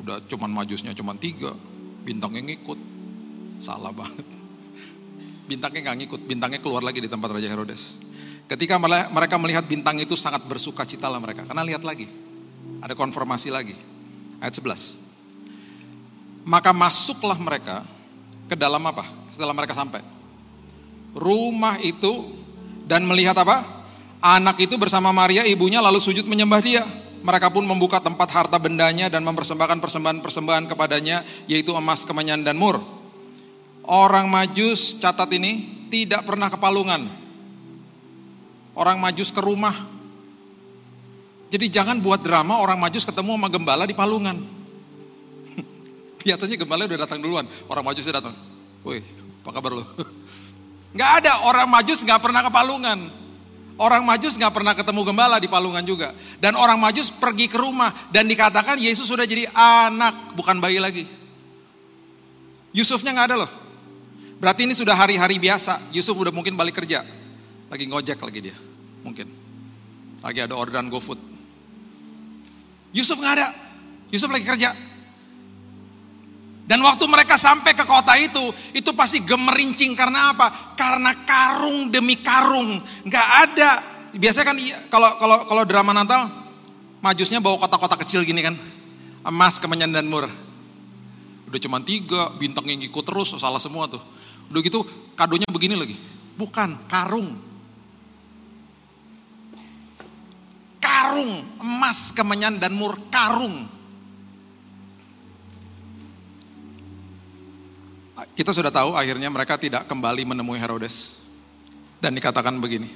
Udah 0.00 0.24
cuman 0.24 0.48
majusnya 0.56 0.96
cuman 0.96 1.20
tiga, 1.20 1.52
bintangnya 2.00 2.48
ngikut. 2.48 2.80
Salah 3.60 3.92
banget. 3.92 4.24
Bintangnya 5.52 5.90
nggak 5.90 5.98
ngikut, 6.04 6.20
bintangnya 6.28 6.60
keluar 6.64 6.84
lagi 6.84 7.00
di 7.00 7.08
tempat 7.08 7.28
Raja 7.32 7.48
Herodes. 7.48 8.07
Ketika 8.48 8.80
mereka 8.80 9.36
melihat 9.36 9.68
bintang 9.68 10.00
itu 10.00 10.16
sangat 10.16 10.40
bersuka 10.48 10.88
cita 10.88 11.04
lah 11.04 11.20
mereka. 11.20 11.44
Karena 11.44 11.60
lihat 11.68 11.84
lagi. 11.84 12.08
Ada 12.80 12.96
konfirmasi 12.96 13.52
lagi. 13.52 13.76
Ayat 14.40 14.56
11. 14.56 16.48
Maka 16.48 16.72
masuklah 16.72 17.36
mereka 17.36 17.84
ke 18.48 18.56
dalam 18.56 18.80
apa? 18.88 19.04
Setelah 19.28 19.52
mereka 19.52 19.76
sampai. 19.76 20.00
Rumah 21.12 21.76
itu 21.84 22.32
dan 22.88 23.04
melihat 23.04 23.36
apa? 23.36 23.60
Anak 24.24 24.56
itu 24.64 24.80
bersama 24.80 25.12
Maria 25.12 25.44
ibunya 25.44 25.84
lalu 25.84 26.00
sujud 26.00 26.24
menyembah 26.24 26.64
dia. 26.64 26.80
Mereka 27.20 27.52
pun 27.52 27.68
membuka 27.68 28.00
tempat 28.00 28.32
harta 28.32 28.56
bendanya 28.56 29.12
dan 29.12 29.28
mempersembahkan 29.28 29.76
persembahan-persembahan 29.76 30.64
kepadanya 30.72 31.20
yaitu 31.44 31.76
emas, 31.76 32.08
kemenyan 32.08 32.40
dan 32.40 32.56
mur. 32.56 32.80
Orang 33.84 34.32
majus 34.32 34.96
catat 34.96 35.28
ini 35.36 35.84
tidak 35.92 36.24
pernah 36.24 36.48
kepalungan 36.48 37.27
orang 38.78 39.02
majus 39.02 39.34
ke 39.34 39.42
rumah. 39.42 39.74
Jadi 41.50 41.66
jangan 41.66 41.98
buat 41.98 42.22
drama 42.22 42.62
orang 42.62 42.78
majus 42.78 43.02
ketemu 43.02 43.34
sama 43.34 43.48
gembala 43.50 43.84
di 43.88 43.96
palungan. 43.96 44.38
Biasanya 46.24 46.54
gembala 46.54 46.86
udah 46.86 47.00
datang 47.02 47.18
duluan, 47.18 47.44
orang 47.66 47.82
majus 47.82 48.06
sudah 48.06 48.22
datang. 48.22 48.36
Woi, 48.86 49.02
apa 49.42 49.50
kabar 49.50 49.74
lo? 49.74 49.84
Gak 50.98 51.10
ada, 51.20 51.44
orang 51.44 51.68
majus 51.68 52.00
gak 52.00 52.16
pernah 52.24 52.40
ke 52.40 52.48
palungan. 52.48 52.96
Orang 53.76 54.08
majus 54.08 54.40
gak 54.40 54.50
pernah 54.50 54.72
ketemu 54.72 55.04
gembala 55.04 55.36
di 55.36 55.46
palungan 55.46 55.84
juga. 55.84 56.16
Dan 56.40 56.56
orang 56.56 56.80
majus 56.80 57.12
pergi 57.12 57.44
ke 57.44 57.60
rumah 57.60 57.92
dan 58.08 58.24
dikatakan 58.24 58.80
Yesus 58.80 59.04
sudah 59.04 59.28
jadi 59.28 59.46
anak, 59.52 60.32
bukan 60.32 60.56
bayi 60.58 60.80
lagi. 60.80 61.04
Yusufnya 62.72 63.12
gak 63.14 63.30
ada 63.30 63.44
loh. 63.44 63.50
Berarti 64.40 64.64
ini 64.64 64.74
sudah 64.74 64.96
hari-hari 64.96 65.36
biasa. 65.36 65.92
Yusuf 65.92 66.16
udah 66.16 66.32
mungkin 66.32 66.56
balik 66.56 66.80
kerja. 66.80 67.04
Lagi 67.68 67.84
ngojek 67.84 68.18
lagi 68.20 68.40
dia 68.40 68.56
mungkin. 69.04 69.28
Lagi 70.24 70.40
ada 70.44 70.56
orderan 70.56 70.90
GoFood. 70.90 71.20
Yusuf 72.96 73.20
nggak 73.20 73.34
ada. 73.38 73.48
Yusuf 74.08 74.32
lagi 74.32 74.44
kerja. 74.44 74.72
Dan 76.68 76.84
waktu 76.84 77.00
mereka 77.08 77.40
sampai 77.40 77.72
ke 77.72 77.88
kota 77.88 78.12
itu, 78.20 78.52
itu 78.76 78.92
pasti 78.92 79.24
gemerincing 79.24 79.96
karena 79.96 80.36
apa? 80.36 80.76
Karena 80.76 81.16
karung 81.24 81.88
demi 81.88 82.20
karung, 82.20 82.76
nggak 83.08 83.28
ada. 83.48 83.70
Biasanya 84.12 84.46
kan 84.52 84.56
iya, 84.60 84.76
kalau 84.92 85.16
kalau 85.16 85.48
kalau 85.48 85.62
drama 85.64 85.96
Natal, 85.96 86.28
majusnya 87.00 87.40
bawa 87.40 87.56
kotak-kotak 87.56 88.04
kecil 88.04 88.20
gini 88.20 88.44
kan, 88.44 88.52
emas, 89.24 89.56
kemenyan 89.56 89.96
dan 89.96 90.12
mur. 90.12 90.28
Udah 91.48 91.56
cuma 91.56 91.80
tiga, 91.80 92.36
bintang 92.36 92.68
yang 92.68 92.84
ikut 92.84 93.00
terus, 93.00 93.32
salah 93.40 93.60
semua 93.60 93.88
tuh. 93.88 94.04
Udah 94.52 94.60
gitu 94.60 94.84
kadonya 95.16 95.48
begini 95.48 95.72
lagi, 95.72 95.96
bukan 96.36 96.76
karung. 96.84 97.47
Karung 100.98 101.46
emas 101.62 102.10
kemenyan 102.10 102.58
dan 102.58 102.74
mur 102.74 102.98
karung. 103.06 103.70
Kita 108.34 108.50
sudah 108.50 108.74
tahu 108.74 108.98
akhirnya 108.98 109.30
mereka 109.30 109.54
tidak 109.54 109.86
kembali 109.86 110.26
menemui 110.26 110.58
Herodes. 110.58 111.22
Dan 111.98 112.14
dikatakan 112.14 112.54
begini. 112.62 112.86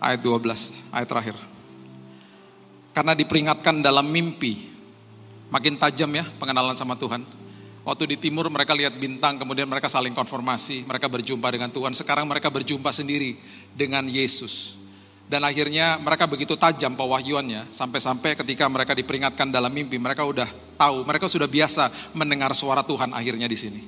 Ayat 0.00 0.20
12, 0.24 0.72
ayat 0.92 1.08
terakhir. 1.08 1.36
Karena 2.96 3.12
diperingatkan 3.12 3.84
dalam 3.84 4.08
mimpi, 4.08 4.56
makin 5.52 5.76
tajam 5.76 6.08
ya 6.12 6.24
pengenalan 6.40 6.76
sama 6.76 6.96
Tuhan. 6.96 7.24
Waktu 7.84 8.04
di 8.08 8.16
timur 8.16 8.48
mereka 8.48 8.72
lihat 8.72 8.96
bintang, 8.96 9.36
kemudian 9.36 9.68
mereka 9.68 9.92
saling 9.92 10.16
konformasi, 10.16 10.88
mereka 10.88 11.12
berjumpa 11.12 11.48
dengan 11.52 11.68
Tuhan. 11.68 11.92
Sekarang 11.92 12.24
mereka 12.24 12.48
berjumpa 12.48 12.88
sendiri 12.92 13.36
dengan 13.76 14.08
Yesus. 14.08 14.85
Dan 15.26 15.42
akhirnya 15.42 15.98
mereka 15.98 16.30
begitu 16.30 16.54
tajam 16.54 16.94
pewahyuannya 16.94 17.66
sampai-sampai 17.74 18.38
ketika 18.38 18.70
mereka 18.70 18.94
diperingatkan 18.94 19.50
dalam 19.50 19.74
mimpi 19.74 19.98
mereka 19.98 20.22
udah 20.22 20.46
tahu, 20.78 21.02
mereka 21.02 21.26
sudah 21.26 21.50
biasa 21.50 22.14
mendengar 22.14 22.54
suara 22.54 22.86
Tuhan 22.86 23.10
akhirnya 23.10 23.50
di 23.50 23.58
sini. 23.58 23.80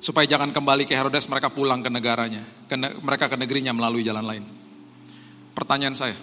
Supaya 0.00 0.24
jangan 0.24 0.56
kembali 0.56 0.88
ke 0.88 0.96
Herodes, 0.96 1.28
mereka 1.28 1.52
pulang 1.52 1.84
ke 1.84 1.92
negaranya, 1.92 2.40
ke 2.72 2.76
ne 2.76 2.88
mereka 3.04 3.28
ke 3.28 3.36
negerinya 3.36 3.76
melalui 3.76 4.00
jalan 4.00 4.24
lain. 4.24 4.44
Pertanyaan 5.52 5.92
saya, 5.92 6.16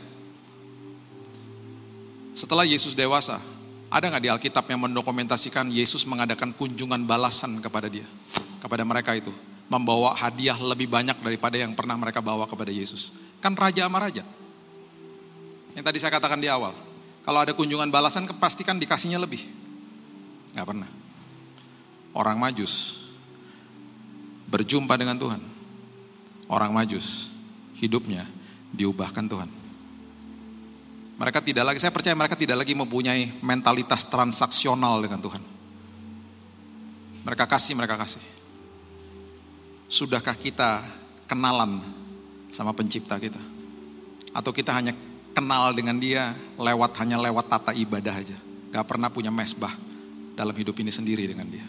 setelah 2.34 2.66
Yesus 2.66 2.98
dewasa, 2.98 3.38
ada 3.94 4.10
nggak 4.10 4.24
di 4.26 4.30
Alkitab 4.34 4.66
yang 4.66 4.82
mendokumentasikan 4.90 5.70
Yesus 5.70 6.10
mengadakan 6.10 6.50
kunjungan 6.58 7.06
balasan 7.06 7.62
kepada 7.62 7.86
dia, 7.86 8.06
kepada 8.58 8.82
mereka 8.82 9.14
itu, 9.14 9.30
membawa 9.74 10.14
hadiah 10.14 10.56
lebih 10.62 10.86
banyak 10.86 11.18
daripada 11.26 11.58
yang 11.58 11.74
pernah 11.74 11.98
mereka 11.98 12.22
bawa 12.22 12.46
kepada 12.46 12.70
Yesus? 12.70 13.10
Kan 13.42 13.58
raja 13.58 13.90
sama 13.90 13.98
raja. 13.98 14.22
Yang 15.74 15.86
tadi 15.90 15.98
saya 15.98 16.12
katakan 16.14 16.38
di 16.38 16.46
awal. 16.46 16.78
Kalau 17.26 17.40
ada 17.42 17.58
kunjungan 17.58 17.90
balasan 17.90 18.30
pastikan 18.38 18.78
dikasihnya 18.78 19.18
lebih. 19.18 19.42
Gak 20.54 20.68
pernah. 20.70 20.90
Orang 22.14 22.38
majus 22.38 23.04
berjumpa 24.54 24.94
dengan 25.02 25.18
Tuhan. 25.18 25.42
Orang 26.46 26.78
majus 26.78 27.34
hidupnya 27.82 28.30
diubahkan 28.70 29.26
Tuhan. 29.26 29.50
Mereka 31.18 31.40
tidak 31.42 31.64
lagi, 31.74 31.80
saya 31.82 31.94
percaya 31.94 32.14
mereka 32.14 32.38
tidak 32.38 32.62
lagi 32.62 32.78
mempunyai 32.78 33.42
mentalitas 33.42 34.06
transaksional 34.06 35.02
dengan 35.02 35.22
Tuhan. 35.22 35.42
Mereka 37.24 37.48
kasih, 37.48 37.74
mereka 37.80 37.96
kasih. 37.96 38.22
Sudahkah 39.94 40.34
kita 40.34 40.82
kenalan 41.30 41.78
sama 42.50 42.74
pencipta 42.74 43.22
kita. 43.22 43.38
Atau 44.34 44.50
kita 44.50 44.74
hanya 44.74 44.98
kenal 45.38 45.70
dengan 45.78 46.02
dia 46.02 46.34
lewat 46.58 46.98
hanya 47.06 47.22
lewat 47.22 47.46
tata 47.46 47.78
ibadah 47.78 48.18
aja. 48.18 48.34
Gak 48.74 48.90
pernah 48.90 49.14
punya 49.14 49.30
mesbah 49.30 49.70
dalam 50.34 50.58
hidup 50.58 50.74
ini 50.82 50.90
sendiri 50.90 51.30
dengan 51.30 51.46
dia. 51.46 51.62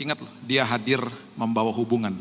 Ingat 0.00 0.24
loh, 0.24 0.32
dia 0.48 0.64
hadir 0.64 1.04
membawa 1.36 1.68
hubungan. 1.68 2.16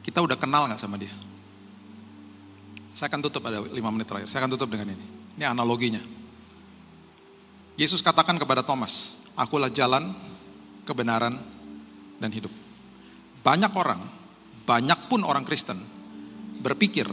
Kita 0.00 0.24
udah 0.24 0.40
kenal 0.40 0.64
gak 0.64 0.80
sama 0.80 0.96
dia? 0.96 1.12
Saya 2.96 3.12
akan 3.12 3.20
tutup 3.20 3.44
ada 3.44 3.60
lima 3.68 3.92
menit 3.92 4.08
terakhir. 4.08 4.32
Saya 4.32 4.48
akan 4.48 4.56
tutup 4.56 4.72
dengan 4.72 4.96
ini. 4.96 5.06
Ini 5.36 5.52
analoginya. 5.52 6.00
Yesus 7.76 8.00
katakan 8.00 8.40
kepada 8.40 8.64
Thomas, 8.64 9.12
akulah 9.36 9.68
jalan, 9.68 10.16
kebenaran, 10.90 11.38
dan 12.18 12.30
hidup. 12.34 12.50
Banyak 13.46 13.72
orang, 13.78 14.02
banyak 14.66 15.06
pun 15.06 15.22
orang 15.22 15.46
Kristen 15.46 15.78
berpikir 16.60 17.08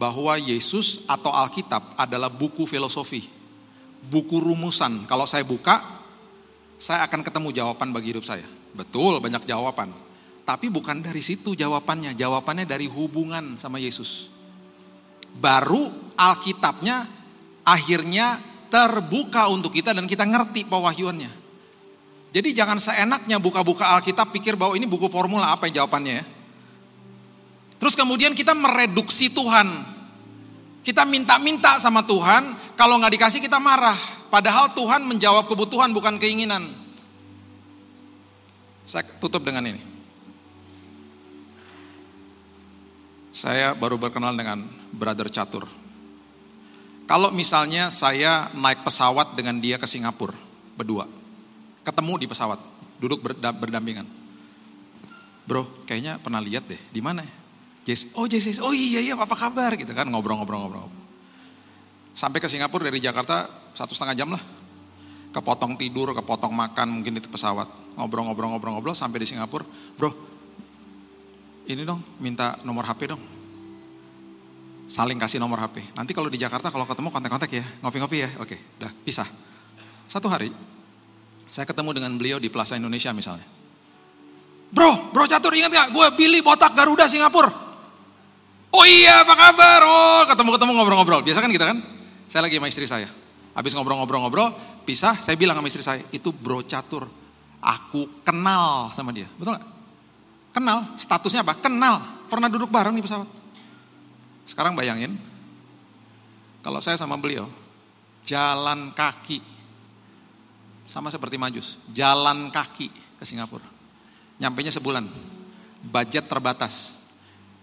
bahwa 0.00 0.34
Yesus 0.34 1.06
atau 1.06 1.30
Alkitab 1.30 1.94
adalah 1.94 2.26
buku 2.26 2.66
filosofi, 2.66 3.22
buku 4.10 4.42
rumusan. 4.42 5.06
Kalau 5.06 5.30
saya 5.30 5.46
buka, 5.46 5.78
saya 6.74 7.06
akan 7.06 7.22
ketemu 7.22 7.54
jawaban 7.54 7.94
bagi 7.94 8.10
hidup 8.10 8.26
saya. 8.26 8.42
Betul, 8.74 9.22
banyak 9.22 9.46
jawaban. 9.46 9.94
Tapi 10.42 10.66
bukan 10.66 11.06
dari 11.06 11.22
situ 11.22 11.54
jawabannya. 11.54 12.18
Jawabannya 12.18 12.66
dari 12.66 12.90
hubungan 12.90 13.54
sama 13.62 13.78
Yesus. 13.78 14.26
Baru 15.38 15.86
Alkitabnya 16.18 17.06
akhirnya 17.62 18.42
terbuka 18.66 19.46
untuk 19.52 19.70
kita 19.70 19.94
dan 19.94 20.10
kita 20.10 20.26
ngerti 20.26 20.66
pewahyuannya. 20.66 21.41
Jadi 22.32 22.56
jangan 22.56 22.80
seenaknya 22.80 23.36
buka-buka 23.36 23.92
Alkitab 23.92 24.32
pikir 24.32 24.56
bahwa 24.56 24.72
ini 24.72 24.88
buku 24.88 25.12
formula 25.12 25.52
apa 25.52 25.68
yang 25.68 25.84
jawabannya 25.84 26.24
ya. 26.24 26.24
Terus 27.76 27.92
kemudian 27.92 28.32
kita 28.32 28.56
mereduksi 28.56 29.28
Tuhan. 29.36 29.68
Kita 30.82 31.06
minta-minta 31.06 31.78
sama 31.78 32.02
Tuhan, 32.02 32.74
kalau 32.74 32.98
nggak 32.98 33.14
dikasih 33.14 33.38
kita 33.44 33.60
marah. 33.60 33.94
Padahal 34.32 34.72
Tuhan 34.72 35.04
menjawab 35.04 35.44
kebutuhan 35.46 35.92
bukan 35.92 36.16
keinginan. 36.16 36.64
Saya 38.88 39.04
tutup 39.20 39.44
dengan 39.44 39.68
ini. 39.68 39.78
Saya 43.30 43.76
baru 43.76 44.00
berkenal 44.00 44.32
dengan 44.32 44.64
Brother 44.90 45.28
Catur. 45.28 45.68
Kalau 47.06 47.28
misalnya 47.28 47.92
saya 47.92 48.48
naik 48.56 48.88
pesawat 48.88 49.36
dengan 49.36 49.60
dia 49.60 49.76
ke 49.76 49.84
Singapura, 49.84 50.34
berdua. 50.80 51.21
Ketemu 51.82 52.12
di 52.22 52.26
pesawat, 52.30 52.58
duduk 53.02 53.22
berdampingan. 53.42 54.06
Bro, 55.42 55.66
kayaknya 55.84 56.22
pernah 56.22 56.38
lihat 56.38 56.66
deh, 56.70 56.78
di 56.94 57.02
mana 57.02 57.26
ya? 57.26 57.34
Jess, 57.82 58.14
oh 58.14 58.30
Jess, 58.30 58.62
oh 58.62 58.70
iya 58.70 59.02
iya 59.02 59.18
apa 59.18 59.34
kabar 59.34 59.74
gitu 59.74 59.90
kan 59.90 60.06
ngobrol-ngobrol-ngobrol. 60.06 60.86
Sampai 62.14 62.38
ke 62.38 62.46
Singapura 62.46 62.86
dari 62.86 63.02
Jakarta 63.02 63.50
satu 63.74 63.90
setengah 63.90 64.14
jam 64.14 64.30
lah. 64.30 64.42
Kepotong 65.34 65.74
tidur, 65.74 66.14
kepotong 66.14 66.54
makan 66.54 67.02
mungkin 67.02 67.18
di 67.18 67.24
pesawat. 67.24 67.66
Ngobrol-ngobrol-ngobrol-ngobrol 67.98 68.94
sampai 68.94 69.18
di 69.18 69.26
Singapura. 69.26 69.66
Bro, 69.98 70.14
ini 71.66 71.82
dong 71.82 71.98
minta 72.22 72.54
nomor 72.62 72.86
HP 72.86 73.10
dong 73.10 73.22
saling 74.92 75.16
kasih 75.16 75.40
nomor 75.40 75.56
HP. 75.56 75.96
Nanti 75.96 76.12
kalau 76.12 76.28
di 76.28 76.36
Jakarta 76.36 76.68
kalau 76.68 76.84
ketemu 76.84 77.08
kontak-kontak 77.08 77.48
ya, 77.48 77.64
ngopi-ngopi 77.80 78.28
ya, 78.28 78.30
oke, 78.36 78.56
dah 78.76 78.92
pisah. 79.08 79.24
Satu 80.04 80.28
hari, 80.28 80.52
saya 81.52 81.68
ketemu 81.68 81.92
dengan 81.92 82.16
beliau 82.16 82.40
di 82.40 82.48
Plaza 82.48 82.80
Indonesia 82.80 83.12
misalnya. 83.12 83.44
Bro, 84.72 85.12
bro 85.12 85.28
catur 85.28 85.52
ingat 85.52 85.68
gak? 85.68 85.88
Gue 85.92 86.08
Billy 86.16 86.40
botak 86.40 86.72
Garuda 86.72 87.04
Singapura. 87.04 87.52
Oh 88.72 88.88
iya, 88.88 89.20
apa 89.20 89.36
kabar? 89.36 89.80
Oh, 89.84 90.24
ketemu-ketemu 90.32 90.72
ngobrol-ngobrol. 90.72 91.20
Biasa 91.20 91.44
kan 91.44 91.52
kita 91.52 91.68
kan? 91.68 91.76
Saya 92.24 92.48
lagi 92.48 92.56
sama 92.56 92.72
istri 92.72 92.88
saya. 92.88 93.04
Habis 93.52 93.76
ngobrol-ngobrol-ngobrol, 93.76 94.48
pisah, 94.88 95.12
saya 95.20 95.36
bilang 95.36 95.60
sama 95.60 95.68
istri 95.68 95.84
saya, 95.84 96.00
itu 96.08 96.32
bro 96.32 96.64
catur. 96.64 97.04
Aku 97.60 98.24
kenal 98.24 98.88
sama 98.96 99.12
dia. 99.12 99.28
Betul 99.36 99.60
gak? 99.60 99.64
Kenal, 100.56 100.96
statusnya 100.96 101.44
apa? 101.44 101.60
Kenal. 101.60 102.00
Pernah 102.32 102.48
duduk 102.48 102.72
bareng 102.72 102.96
di 102.96 103.04
pesawat. 103.04 103.28
Sekarang 104.48 104.72
bayangin, 104.72 105.12
kalau 106.64 106.80
saya 106.80 106.96
sama 106.96 107.20
beliau, 107.20 107.44
jalan 108.24 108.88
kaki, 108.96 109.51
sama 110.92 111.08
seperti 111.08 111.40
Majus, 111.40 111.80
jalan 111.88 112.52
kaki 112.52 112.92
ke 113.16 113.24
Singapura. 113.24 113.64
Nyampainya 114.36 114.68
sebulan, 114.68 115.08
budget 115.88 116.28
terbatas. 116.28 117.00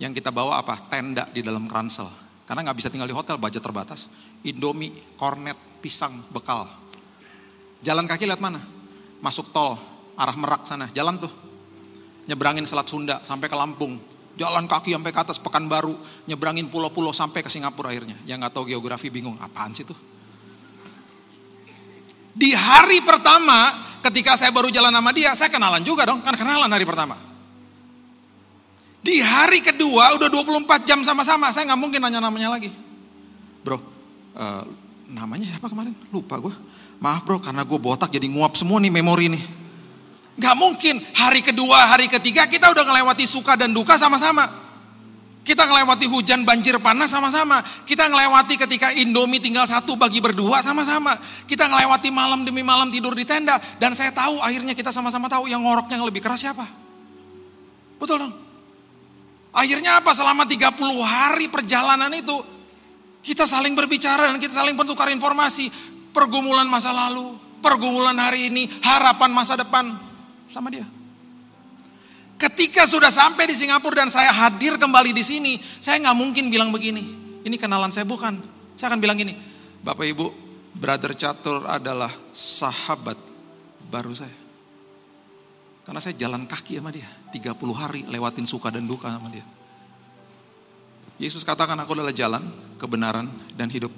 Yang 0.01 0.17
kita 0.17 0.33
bawa 0.33 0.57
apa? 0.57 0.73
Tenda 0.89 1.29
di 1.29 1.45
dalam 1.45 1.69
ransel. 1.69 2.09
Karena 2.49 2.65
nggak 2.65 2.77
bisa 2.81 2.89
tinggal 2.89 3.05
di 3.05 3.13
hotel, 3.13 3.37
budget 3.37 3.61
terbatas. 3.61 4.09
Indomie, 4.41 4.89
kornet, 5.13 5.53
pisang, 5.77 6.25
bekal. 6.33 6.65
Jalan 7.85 8.09
kaki 8.09 8.25
lihat 8.25 8.41
mana? 8.41 8.57
Masuk 9.21 9.53
tol, 9.53 9.77
arah 10.17 10.33
Merak 10.33 10.65
sana, 10.65 10.89
jalan 10.89 11.21
tuh. 11.21 11.29
Nyebrangin 12.25 12.65
Selat 12.65 12.89
Sunda 12.89 13.21
sampai 13.21 13.45
ke 13.45 13.53
Lampung, 13.53 14.01
Jalan 14.39 14.71
kaki 14.71 14.95
sampai 14.95 15.11
ke 15.11 15.19
atas 15.19 15.35
Pekanbaru, 15.35 15.91
nyebrangin 16.23 16.71
pulau-pulau 16.71 17.11
sampai 17.11 17.43
ke 17.43 17.51
Singapura 17.51 17.91
akhirnya. 17.91 18.15
Yang 18.23 18.47
nggak 18.47 18.53
tahu 18.55 18.65
geografi 18.71 19.11
bingung, 19.11 19.35
apaan 19.43 19.75
sih 19.75 19.83
tuh? 19.83 20.08
Di 22.33 22.53
hari 22.53 23.01
pertama, 23.01 23.73
ketika 24.05 24.37
saya 24.37 24.53
baru 24.53 24.69
jalan 24.69 24.93
sama 24.93 25.11
dia, 25.11 25.33
saya 25.33 25.49
kenalan 25.49 25.81
juga 25.81 26.05
dong, 26.07 26.21
kan 26.21 26.33
kenalan 26.37 26.69
hari 26.69 26.85
pertama. 26.85 27.17
Di 28.99 29.17
hari 29.23 29.63
kedua, 29.63 30.15
udah 30.19 30.27
24 30.27 30.83
jam 30.83 30.99
sama-sama, 31.01 31.49
saya 31.55 31.65
nggak 31.71 31.79
mungkin 31.79 31.99
nanya 32.03 32.19
namanya 32.19 32.51
lagi. 32.51 32.69
Bro, 33.63 33.79
uh, 33.79 34.63
namanya 35.09 35.47
siapa 35.49 35.71
kemarin? 35.71 35.95
Lupa 36.11 36.37
gue. 36.37 36.53
Maaf 36.99 37.23
bro, 37.23 37.39
karena 37.39 37.63
gue 37.63 37.79
botak 37.79 38.11
jadi 38.11 38.27
nguap 38.27 38.59
semua 38.59 38.77
nih 38.83 38.91
memori 38.91 39.31
nih. 39.31 39.43
Gak 40.39 40.55
mungkin 40.55 40.99
hari 41.19 41.43
kedua, 41.43 41.95
hari 41.95 42.07
ketiga 42.07 42.47
kita 42.47 42.71
udah 42.71 42.83
ngelewati 42.87 43.27
suka 43.27 43.59
dan 43.59 43.75
duka 43.75 43.99
sama-sama. 43.99 44.47
Kita 45.49 45.65
ngelewati 45.65 46.05
hujan 46.05 46.45
banjir 46.45 46.77
panas 46.77 47.09
sama-sama. 47.09 47.57
Kita 47.81 48.05
ngelewati 48.05 48.53
ketika 48.53 48.93
Indomie 48.93 49.41
tinggal 49.41 49.65
satu 49.65 49.97
bagi 49.97 50.21
berdua 50.21 50.61
sama-sama. 50.61 51.17
Kita 51.49 51.65
ngelewati 51.65 52.13
malam 52.13 52.45
demi 52.45 52.61
malam 52.61 52.93
tidur 52.93 53.17
di 53.17 53.25
tenda. 53.25 53.57
Dan 53.81 53.97
saya 53.97 54.13
tahu 54.13 54.37
akhirnya 54.45 54.77
kita 54.77 54.93
sama-sama 54.93 55.25
tahu 55.25 55.49
yang 55.49 55.65
ngoroknya 55.65 55.97
yang 55.97 56.05
lebih 56.05 56.21
keras 56.21 56.45
siapa. 56.45 56.61
Betul 57.97 58.21
dong? 58.21 58.33
Akhirnya 59.49 59.97
apa? 59.97 60.13
Selama 60.13 60.45
30 60.45 60.69
hari 61.01 61.49
perjalanan 61.49 62.13
itu 62.13 62.37
kita 63.25 63.49
saling 63.49 63.73
berbicara 63.73 64.29
dan 64.29 64.37
kita 64.37 64.53
saling 64.53 64.77
bertukar 64.77 65.09
informasi. 65.09 65.65
Pergumulan 66.13 66.69
masa 66.69 66.93
lalu, 66.93 67.25
pergumulan 67.65 68.13
hari 68.21 68.53
ini, 68.53 68.69
harapan 68.85 69.33
masa 69.33 69.57
depan 69.57 69.97
sama 70.45 70.69
dia. 70.69 70.85
Ketika 72.39 72.87
sudah 72.87 73.11
sampai 73.11 73.51
di 73.51 73.55
Singapura 73.55 73.99
dan 73.99 74.07
saya 74.07 74.31
hadir 74.31 74.79
kembali 74.79 75.11
di 75.11 75.27
sini, 75.27 75.59
saya 75.83 75.99
nggak 75.99 76.15
mungkin 76.15 76.47
bilang 76.47 76.71
begini. 76.71 77.03
Ini 77.43 77.55
kenalan 77.59 77.91
saya 77.91 78.07
bukan. 78.07 78.39
Saya 78.79 78.95
akan 78.95 79.03
bilang 79.03 79.19
gini, 79.19 79.35
Bapak 79.83 80.07
Ibu, 80.07 80.31
Brother 80.71 81.11
Catur 81.19 81.67
adalah 81.67 82.07
sahabat 82.31 83.19
baru 83.91 84.15
saya. 84.15 84.31
Karena 85.83 85.99
saya 85.99 86.15
jalan 86.15 86.47
kaki 86.47 86.79
sama 86.79 86.95
dia, 86.95 87.07
30 87.35 87.59
hari 87.75 88.07
lewatin 88.07 88.47
suka 88.47 88.71
dan 88.71 88.87
duka 88.87 89.11
sama 89.11 89.27
dia. 89.27 89.43
Yesus 91.19 91.43
katakan 91.43 91.75
aku 91.83 91.91
adalah 91.91 92.15
jalan, 92.15 92.47
kebenaran, 92.79 93.27
dan 93.59 93.67
hidup. 93.67 93.91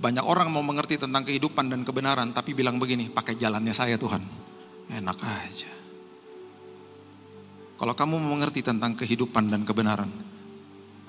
Banyak 0.00 0.24
orang 0.24 0.48
mau 0.48 0.64
mengerti 0.64 0.96
tentang 0.96 1.28
kehidupan 1.28 1.68
dan 1.68 1.84
kebenaran, 1.84 2.32
tapi 2.32 2.56
bilang 2.56 2.80
begini, 2.80 3.12
pakai 3.12 3.36
jalannya 3.36 3.76
saya 3.76 4.00
Tuhan. 4.00 4.24
Enak 4.88 5.18
aja. 5.20 5.75
Kalau 7.76 7.92
kamu 7.92 8.16
mengerti 8.16 8.64
tentang 8.64 8.96
kehidupan 8.96 9.52
dan 9.52 9.60
kebenaran, 9.68 10.08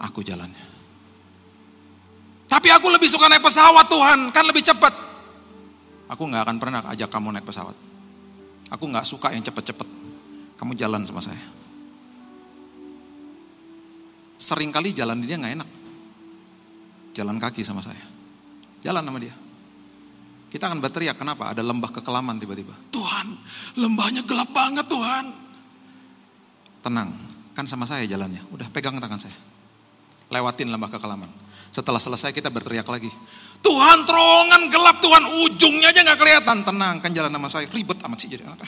aku 0.03 0.19
jalannya. 0.19 0.67
Tapi 2.47 2.67
aku 2.71 2.91
lebih 2.91 3.07
suka 3.07 3.31
naik 3.31 3.43
pesawat 3.43 3.87
Tuhan, 3.87 4.19
kan 4.35 4.43
lebih 4.43 4.63
cepat. 4.63 4.91
Aku 6.11 6.27
nggak 6.27 6.43
akan 6.43 6.57
pernah 6.59 6.79
ajak 6.91 7.07
kamu 7.07 7.39
naik 7.39 7.47
pesawat. 7.47 7.75
Aku 8.67 8.83
nggak 8.83 9.07
suka 9.07 9.31
yang 9.31 9.43
cepat-cepat. 9.43 9.87
Kamu 10.59 10.75
jalan 10.75 11.07
sama 11.07 11.23
saya. 11.23 11.39
Seringkali 14.35 14.91
jalan 14.91 15.23
dia 15.23 15.39
nggak 15.39 15.53
enak. 15.63 15.69
Jalan 17.15 17.39
kaki 17.39 17.63
sama 17.63 17.79
saya. 17.79 18.03
Jalan 18.83 19.07
sama 19.07 19.19
dia. 19.23 19.35
Kita 20.47 20.67
akan 20.71 20.79
berteriak, 20.79 21.19
kenapa? 21.19 21.51
Ada 21.51 21.63
lembah 21.63 21.91
kekelaman 21.91 22.39
tiba-tiba. 22.39 22.71
Tuhan, 22.91 23.27
lembahnya 23.79 24.23
gelap 24.23 24.51
banget 24.51 24.87
Tuhan 24.87 25.46
tenang, 26.87 27.11
kan 27.51 27.67
sama 27.67 27.83
saya 27.83 28.07
jalannya. 28.07 28.39
Udah 28.55 28.71
pegang 28.71 28.95
tangan 28.95 29.19
saya. 29.19 29.35
Lewatin 30.31 30.71
lembah 30.71 30.87
kekelaman. 30.87 31.27
Setelah 31.75 31.99
selesai 31.99 32.31
kita 32.31 32.47
berteriak 32.47 32.87
lagi. 32.87 33.11
Tuhan 33.59 33.99
terowongan 34.07 34.61
gelap 34.71 34.97
Tuhan 35.03 35.23
ujungnya 35.45 35.91
aja 35.91 36.01
nggak 36.07 36.19
kelihatan. 36.19 36.57
Tenang 36.63 36.95
kan 37.03 37.11
jalan 37.11 37.31
sama 37.31 37.47
saya. 37.51 37.67
Ribet 37.67 37.99
amat 38.07 38.17
sih 38.23 38.31
jadi 38.31 38.47
apa. 38.47 38.67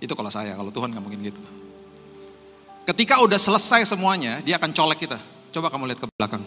Itu 0.00 0.16
kalau 0.16 0.32
saya, 0.32 0.56
kalau 0.56 0.72
Tuhan 0.72 0.94
nggak 0.94 1.04
mungkin 1.04 1.20
gitu. 1.20 1.42
Ketika 2.88 3.20
udah 3.20 3.36
selesai 3.36 3.84
semuanya, 3.84 4.40
dia 4.40 4.56
akan 4.56 4.72
colek 4.72 5.04
kita. 5.04 5.18
Coba 5.52 5.68
kamu 5.68 5.92
lihat 5.92 6.00
ke 6.00 6.06
belakang. 6.16 6.42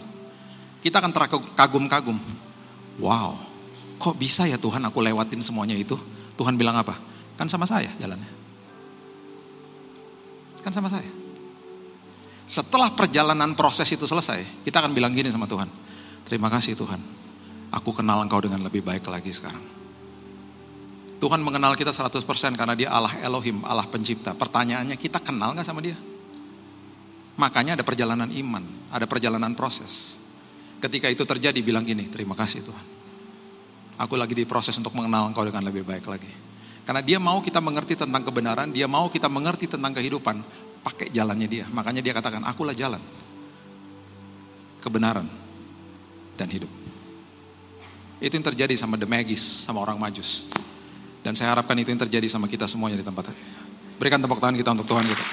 Kita 0.82 1.00
akan 1.00 1.12
terkagum-kagum. 1.14 2.18
Wow, 3.00 3.38
kok 3.96 4.18
bisa 4.20 4.44
ya 4.44 4.60
Tuhan 4.60 4.84
aku 4.84 5.00
lewatin 5.00 5.40
semuanya 5.40 5.72
itu? 5.78 5.96
Tuhan 6.34 6.58
bilang 6.58 6.76
apa? 6.76 6.98
Kan 7.38 7.48
sama 7.48 7.64
saya 7.64 7.88
jalannya. 7.96 8.43
Kan 10.64 10.72
sama 10.72 10.88
saya. 10.88 11.06
Setelah 12.48 12.92
perjalanan 12.92 13.52
proses 13.52 13.88
itu 13.92 14.04
selesai, 14.08 14.64
kita 14.64 14.80
akan 14.80 14.96
bilang 14.96 15.12
gini 15.12 15.28
sama 15.28 15.44
Tuhan. 15.44 15.68
Terima 16.24 16.48
kasih 16.48 16.76
Tuhan. 16.76 17.00
Aku 17.72 17.92
kenal 17.92 18.20
engkau 18.24 18.40
dengan 18.40 18.64
lebih 18.64 18.80
baik 18.80 19.04
lagi 19.08 19.32
sekarang. 19.32 19.60
Tuhan 21.20 21.40
mengenal 21.40 21.72
kita 21.72 21.88
100% 21.88 22.20
karena 22.52 22.76
dia 22.76 22.92
Allah 22.92 23.12
Elohim, 23.24 23.64
Allah 23.64 23.88
pencipta. 23.88 24.36
Pertanyaannya 24.36 24.96
kita 25.00 25.24
kenal 25.24 25.56
gak 25.56 25.64
sama 25.64 25.80
dia? 25.80 25.96
Makanya 27.40 27.80
ada 27.80 27.84
perjalanan 27.84 28.28
iman, 28.28 28.62
ada 28.92 29.08
perjalanan 29.08 29.56
proses. 29.56 30.20
Ketika 30.84 31.08
itu 31.08 31.24
terjadi 31.24 31.56
bilang 31.64 31.82
gini, 31.82 32.12
terima 32.12 32.36
kasih 32.36 32.60
Tuhan. 32.60 32.86
Aku 34.04 34.20
lagi 34.20 34.36
di 34.36 34.44
proses 34.44 34.76
untuk 34.76 34.92
mengenal 34.92 35.32
engkau 35.32 35.42
dengan 35.48 35.64
lebih 35.64 35.80
baik 35.80 36.04
lagi. 36.04 36.28
Karena 36.84 37.00
dia 37.00 37.16
mau 37.16 37.40
kita 37.40 37.64
mengerti 37.64 37.96
tentang 37.96 38.20
kebenaran, 38.20 38.68
dia 38.68 38.84
mau 38.84 39.08
kita 39.08 39.28
mengerti 39.32 39.64
tentang 39.64 39.96
kehidupan, 39.96 40.44
pakai 40.84 41.08
jalannya 41.08 41.48
dia. 41.48 41.64
Makanya 41.72 42.04
dia 42.04 42.12
katakan, 42.12 42.44
akulah 42.44 42.76
jalan, 42.76 43.00
kebenaran, 44.84 45.24
dan 46.36 46.48
hidup. 46.52 46.68
Itu 48.20 48.36
yang 48.36 48.46
terjadi 48.52 48.76
sama 48.76 49.00
The 49.00 49.08
Magis, 49.08 49.64
sama 49.64 49.80
orang 49.80 49.96
majus. 49.96 50.48
Dan 51.24 51.32
saya 51.32 51.56
harapkan 51.56 51.72
itu 51.80 51.88
yang 51.88 52.04
terjadi 52.04 52.28
sama 52.28 52.44
kita 52.44 52.68
semuanya 52.68 53.00
di 53.00 53.04
tempat 53.04 53.32
ini. 53.32 53.40
Berikan 53.96 54.20
tepuk 54.20 54.36
tangan 54.36 54.56
kita 54.60 54.76
untuk 54.76 54.84
Tuhan 54.84 55.08
kita. 55.08 55.24